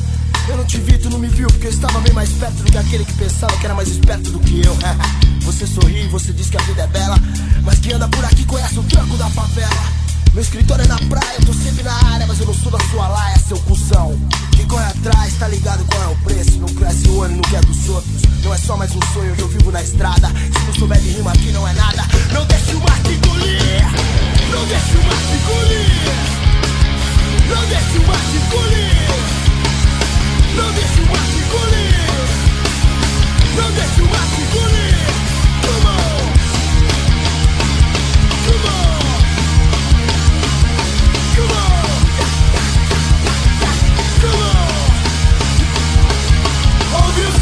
Eu 0.48 0.58
não 0.58 0.64
te 0.64 0.78
vi, 0.78 0.96
tu 0.98 1.10
não 1.10 1.18
me 1.18 1.26
viu, 1.26 1.48
porque 1.48 1.66
eu 1.66 1.70
estava 1.70 1.98
bem 2.00 2.12
mais 2.12 2.30
perto 2.30 2.62
do 2.62 2.70
que 2.70 2.78
aquele 2.78 3.04
que 3.04 3.14
pensava 3.14 3.56
que 3.56 3.64
era 3.64 3.74
mais 3.74 3.88
esperto 3.88 4.30
do 4.30 4.38
que 4.38 4.64
eu. 4.64 4.76
Você 5.42 5.66
sorri, 5.66 6.06
você 6.06 6.32
diz 6.32 6.48
que 6.48 6.56
a 6.56 6.62
vida 6.62 6.82
é 6.82 6.86
bela, 6.86 7.16
mas 7.64 7.80
quem 7.80 7.94
anda 7.94 8.06
por 8.06 8.24
aqui 8.24 8.44
conhece 8.44 8.78
o 8.78 8.82
tranco 8.84 9.16
da 9.16 9.28
favela. 9.30 9.82
Meu 10.32 10.42
escritório 10.42 10.84
é 10.84 10.88
na 10.88 10.98
praia, 10.98 11.36
eu 11.40 11.46
tô 11.46 11.52
sempre 11.52 11.82
na 11.82 11.94
área, 12.12 12.26
mas 12.26 12.38
eu 12.38 12.46
não 12.46 12.54
sou 12.54 12.70
da 12.70 12.78
sua 12.90 13.08
laia, 13.08 13.36
seu 13.38 13.58
cuzão. 13.60 14.16
Corre 14.70 14.84
atrás 14.84 15.34
tá 15.34 15.48
ligado 15.48 15.84
qual 15.86 16.00
é 16.04 16.06
o 16.06 16.16
preço. 16.18 16.60
Não 16.60 16.68
cresce 16.68 17.08
o 17.08 17.22
ano, 17.22 17.34
não 17.34 17.42
quer 17.42 17.60
dos 17.64 17.88
outros. 17.88 18.22
Não 18.44 18.54
é 18.54 18.58
só 18.58 18.76
mais 18.76 18.94
um 18.94 19.00
sonho, 19.12 19.34
eu 19.36 19.48
vivo 19.48 19.72
na 19.72 19.82
estrada. 19.82 20.28
Se 20.28 20.64
não 20.64 20.72
souber 20.74 21.00
de 21.00 21.10
rima 21.10 21.32
aqui 21.32 21.50
não 21.50 21.66
é 21.66 21.72
nada. 21.72 22.06
Não 22.32 22.46
deixe 22.46 22.76
o 22.76 22.80
mar 22.80 23.02
te 23.02 23.14
engolir. 23.14 23.82
Não 24.52 24.64
deixe 24.66 24.96
o 24.96 25.02
mar 25.02 25.18
te 25.26 25.34
engolir. 25.34 25.90
Não 27.48 27.66
deixe 27.66 27.98
o 27.98 28.06
mar 28.06 28.20
te 28.30 28.36
engolir. 28.36 29.10
Não 30.54 30.72
deixe 30.72 31.00
o 31.00 31.06
mar 31.10 31.26
te 31.26 31.38
engolir. 31.42 31.90
Não 33.56 33.72
deixe 33.72 34.00
o 34.00 34.08
mar 34.08 34.26
te 34.36 34.40
engolir. 34.40 34.94
Come 35.66 35.86
on. 35.86 36.20
Come 38.46 38.68
on. 38.68 39.09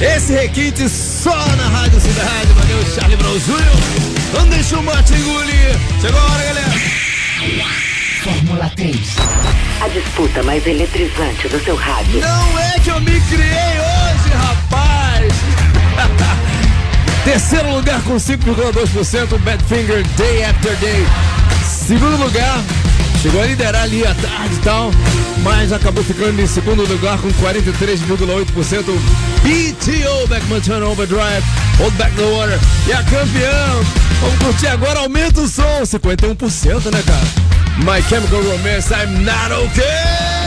Esse 0.00 0.32
requinte 0.34 0.86
só 0.90 1.34
na 1.56 1.68
Rádio 1.68 1.98
Cidade. 1.98 2.52
Valeu, 2.52 2.84
Charlie 2.94 3.16
Brown 3.16 3.38
Jr. 3.38 4.34
Não 4.34 4.46
deixa 4.48 4.78
o 4.78 4.82
mate 4.82 5.14
engolir. 5.14 5.70
Chegou 6.02 6.20
a 6.20 6.24
hora, 6.24 6.44
galera. 6.44 6.70
Fórmula 8.22 8.70
3. 8.76 8.94
A 9.80 9.88
disputa 9.88 10.42
mais 10.42 10.66
eletrizante 10.66 11.48
do 11.48 11.58
seu 11.64 11.74
rádio. 11.76 12.20
Não 12.20 12.58
é 12.58 12.78
que 12.80 12.90
eu 12.90 13.00
me 13.00 13.18
criei 13.22 13.40
hoje, 13.40 14.34
rapaz. 14.34 15.32
Terceiro 17.24 17.74
lugar 17.74 18.02
com 18.02 18.16
5,2%, 18.16 19.38
Badfinger 19.38 20.06
Day 20.18 20.44
After 20.44 20.76
Day. 20.76 21.06
Segundo 21.64 22.18
lugar, 22.18 22.62
chegou 23.22 23.40
a 23.40 23.46
liderar 23.46 23.84
ali 23.84 24.06
à 24.06 24.14
tarde 24.14 24.54
e 24.54 24.58
tal, 24.58 24.90
mas 25.42 25.72
acabou 25.72 26.04
ficando 26.04 26.38
em 26.40 26.46
segundo 26.46 26.86
lugar 26.86 27.18
com 27.18 27.28
43,8%. 27.28 28.84
BTO, 29.46 30.26
Backman 30.26 30.60
Turn 30.60 30.82
Overdrive, 30.82 31.44
Hold 31.78 31.96
Back 31.96 32.12
the 32.16 32.24
Water. 32.24 32.58
E 32.88 32.92
a 32.92 33.02
campeã, 33.04 33.80
vamos 34.20 34.38
curtir 34.40 34.66
agora, 34.66 34.98
aumenta 34.98 35.40
o 35.40 35.46
som, 35.46 35.82
51%, 35.84 36.90
né, 36.92 37.00
cara? 37.06 37.26
My 37.84 38.02
Chemical 38.08 38.42
Romance, 38.42 38.92
I'm 38.92 39.24
not 39.24 39.52
okay. 39.52 40.45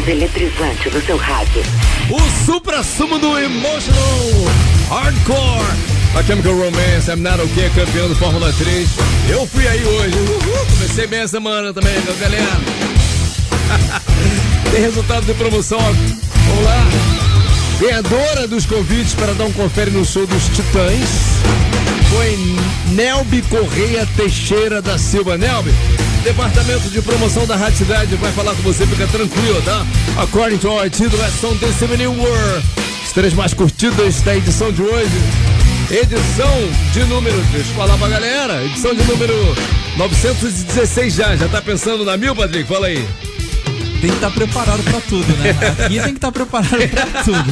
Mais 0.00 0.08
eletrizante 0.08 0.90
do 0.90 1.00
seu 1.04 1.16
rádio. 1.16 1.62
O 2.10 2.44
supra-sumo 2.44 3.18
do 3.18 3.38
Emotional 3.38 4.30
Hardcore. 4.88 5.64
A 6.14 6.22
Chemical 6.22 6.54
Romance, 6.54 7.10
I'm 7.10 7.16
Not 7.16 7.40
Okay, 7.40 7.70
campeão 7.70 8.08
do 8.08 8.16
Fórmula 8.16 8.52
3. 8.52 8.88
Eu 9.28 9.46
fui 9.46 9.66
aí 9.66 9.84
hoje. 9.84 10.16
Uhul, 10.16 10.66
comecei 10.72 11.06
bem 11.06 11.20
a 11.20 11.28
semana 11.28 11.72
também, 11.72 11.92
meu 12.02 12.14
galera. 12.16 12.60
Tem 14.72 14.80
resultado 14.80 15.24
de 15.26 15.34
promoção. 15.34 15.78
Vamos 15.80 16.64
lá. 16.64 16.86
Ganhadora 17.80 18.48
dos 18.48 18.66
convites 18.66 19.14
para 19.14 19.32
dar 19.34 19.44
um 19.44 19.52
confere 19.52 19.90
no 19.90 20.04
show 20.04 20.26
dos 20.26 20.48
Titãs 20.48 21.40
foi 22.10 22.36
Nelby 22.94 23.42
Correia 23.42 24.06
Teixeira 24.16 24.82
da 24.82 24.98
Silva. 24.98 25.38
Nelby, 25.38 25.70
departamento 26.22 26.88
de 26.90 27.00
promoção 27.02 27.46
da 27.46 27.56
Rádio 27.56 27.78
Cidade 27.78 28.14
vai 28.16 28.30
falar 28.32 28.54
com 28.54 28.62
você, 28.62 28.86
fica 28.86 29.06
tranquilo, 29.06 29.60
tá? 29.62 29.86
According 30.22 30.58
to 30.58 30.68
our 30.68 30.88
título, 30.90 31.22
é 31.22 31.30
São 31.30 31.56
Desse 31.56 31.84
World. 31.84 32.66
As 33.04 33.12
três 33.12 33.32
mais 33.32 33.54
curtidas 33.54 34.20
da 34.20 34.36
edição 34.36 34.70
de 34.72 34.82
hoje. 34.82 35.10
Edição 35.90 36.54
de 36.92 37.04
número, 37.04 37.36
deixa 37.52 37.70
eu 37.70 37.74
falar 37.74 37.96
pra 37.96 38.08
galera, 38.08 38.62
edição 38.64 38.94
de 38.94 39.02
número 39.04 39.34
916 39.96 41.14
já. 41.14 41.36
Já 41.36 41.48
tá 41.48 41.60
pensando 41.60 42.04
na 42.04 42.16
mil, 42.16 42.34
Patrick? 42.34 42.68
Fala 42.68 42.86
aí. 42.86 43.04
Tem 44.00 44.08
que 44.08 44.16
estar 44.16 44.30
preparado 44.30 44.82
pra 44.82 45.00
tudo, 45.00 45.26
né? 45.36 45.50
Aqui 45.50 46.00
tem 46.00 46.02
que 46.02 46.08
estar 46.10 46.32
preparado 46.32 46.88
pra 46.88 47.22
tudo. 47.22 47.44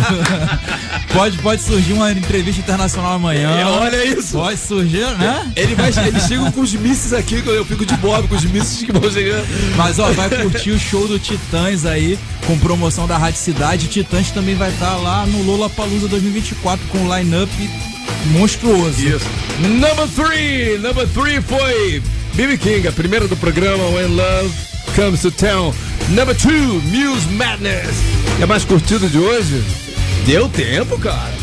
pode, 1.13 1.39
pode 1.39 1.63
surgir 1.63 1.93
uma 1.93 2.11
entrevista 2.11 2.63
internacional 2.63 3.15
amanhã. 3.15 3.51
É, 3.51 3.67
olha 3.67 4.05
isso. 4.05 4.39
Pode 4.39 4.59
surgir, 4.59 5.07
né? 5.19 5.53
Ele 5.55 5.75
vai, 5.75 5.91
eles 6.07 6.27
chegam 6.27 6.51
com 6.51 6.63
os 6.63 6.73
mísseis 6.73 7.13
aqui, 7.13 7.43
que 7.43 7.49
eu 7.49 7.65
fico 7.67 7.85
de 7.85 7.95
bob 7.99 8.27
com 8.29 8.35
os 8.35 8.45
mísseis 8.45 8.83
que 8.83 8.93
vão 8.93 9.11
chegando. 9.11 9.47
Mas 9.77 9.99
ó, 9.99 10.11
vai 10.13 10.31
curtir 10.31 10.71
o 10.71 10.79
show 10.79 11.07
do 11.07 11.19
Titãs 11.19 11.85
aí, 11.85 12.19
com 12.47 12.59
promoção 12.59 13.07
da 13.07 13.19
Rádio 13.19 13.41
Cidade. 13.41 13.89
Titãs 13.89 14.31
também 14.31 14.55
vai 14.55 14.71
estar 14.71 14.97
lá 14.97 15.27
no 15.27 15.43
Lola 15.43 15.69
Palusa 15.69 16.09
2024 16.09 16.87
com 16.89 16.99
um 16.99 17.15
line-up 17.15 17.51
monstruoso. 18.33 19.07
Isso. 19.07 19.27
Number 19.61 20.09
three, 20.09 20.79
number 20.79 21.07
three 21.09 21.43
foi 21.43 22.03
B.B. 22.35 22.57
King, 22.57 22.89
a 22.89 22.93
primeira 22.93 23.29
do 23.29 23.37
programa 23.37 23.85
When 23.89 24.17
Love 24.17 24.51
Comes 24.95 25.21
to 25.23 25.31
Town. 25.31 25.75
Number 26.11 26.35
two, 26.35 26.81
Muse 26.85 27.29
Madness. 27.33 27.97
É 28.41 28.47
mais 28.47 28.65
curtido 28.65 29.09
de 29.09 29.19
hoje? 29.19 29.63
Deu 30.25 30.49
tempo, 30.49 30.99
cara. 30.99 31.35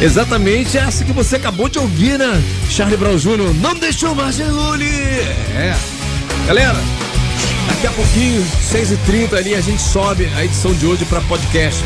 Exatamente 0.00 0.78
essa 0.78 1.04
que 1.04 1.12
você 1.12 1.36
acabou 1.36 1.68
de 1.68 1.78
ouvir, 1.78 2.18
né? 2.18 2.42
Charlie 2.70 2.96
Brown 2.96 3.16
Jr. 3.16 3.52
Não 3.60 3.74
deixou 3.74 4.14
mais 4.14 4.36
de. 4.36 4.42
É. 4.42 5.76
Galera, 6.46 6.78
daqui 7.68 7.86
a 7.86 7.90
pouquinho, 7.90 8.42
6h30 8.72 9.36
ali, 9.36 9.54
a 9.54 9.60
gente 9.60 9.82
sobe 9.82 10.26
a 10.36 10.44
edição 10.44 10.72
de 10.72 10.86
hoje 10.86 11.04
para 11.04 11.20
podcast. 11.22 11.84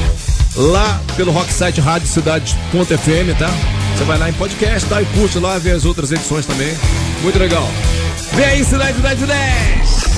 Lá 0.55 1.01
pelo 1.17 1.33
Rocksite 1.33 1.81
Rádio 1.81 2.07
Cidade.fm, 2.07 3.39
tá? 3.39 3.51
Você 3.97 4.05
vai 4.05 4.17
lá 4.17 4.31
em 4.31 4.33
podcast, 4.35 4.89
tá? 4.89 5.03
E 5.03 5.07
curte 5.07 5.39
lá, 5.39 5.59
vê 5.59 5.73
as 5.73 5.85
outras 5.85 6.13
edições 6.13 6.47
também. 6.47 6.73
Muito 7.23 7.39
legal. 7.39 7.69
Vem 8.33 8.45
aí, 8.45 8.65
Cidade 8.65 9.01
10 9.01 9.19
10. 9.21 10.07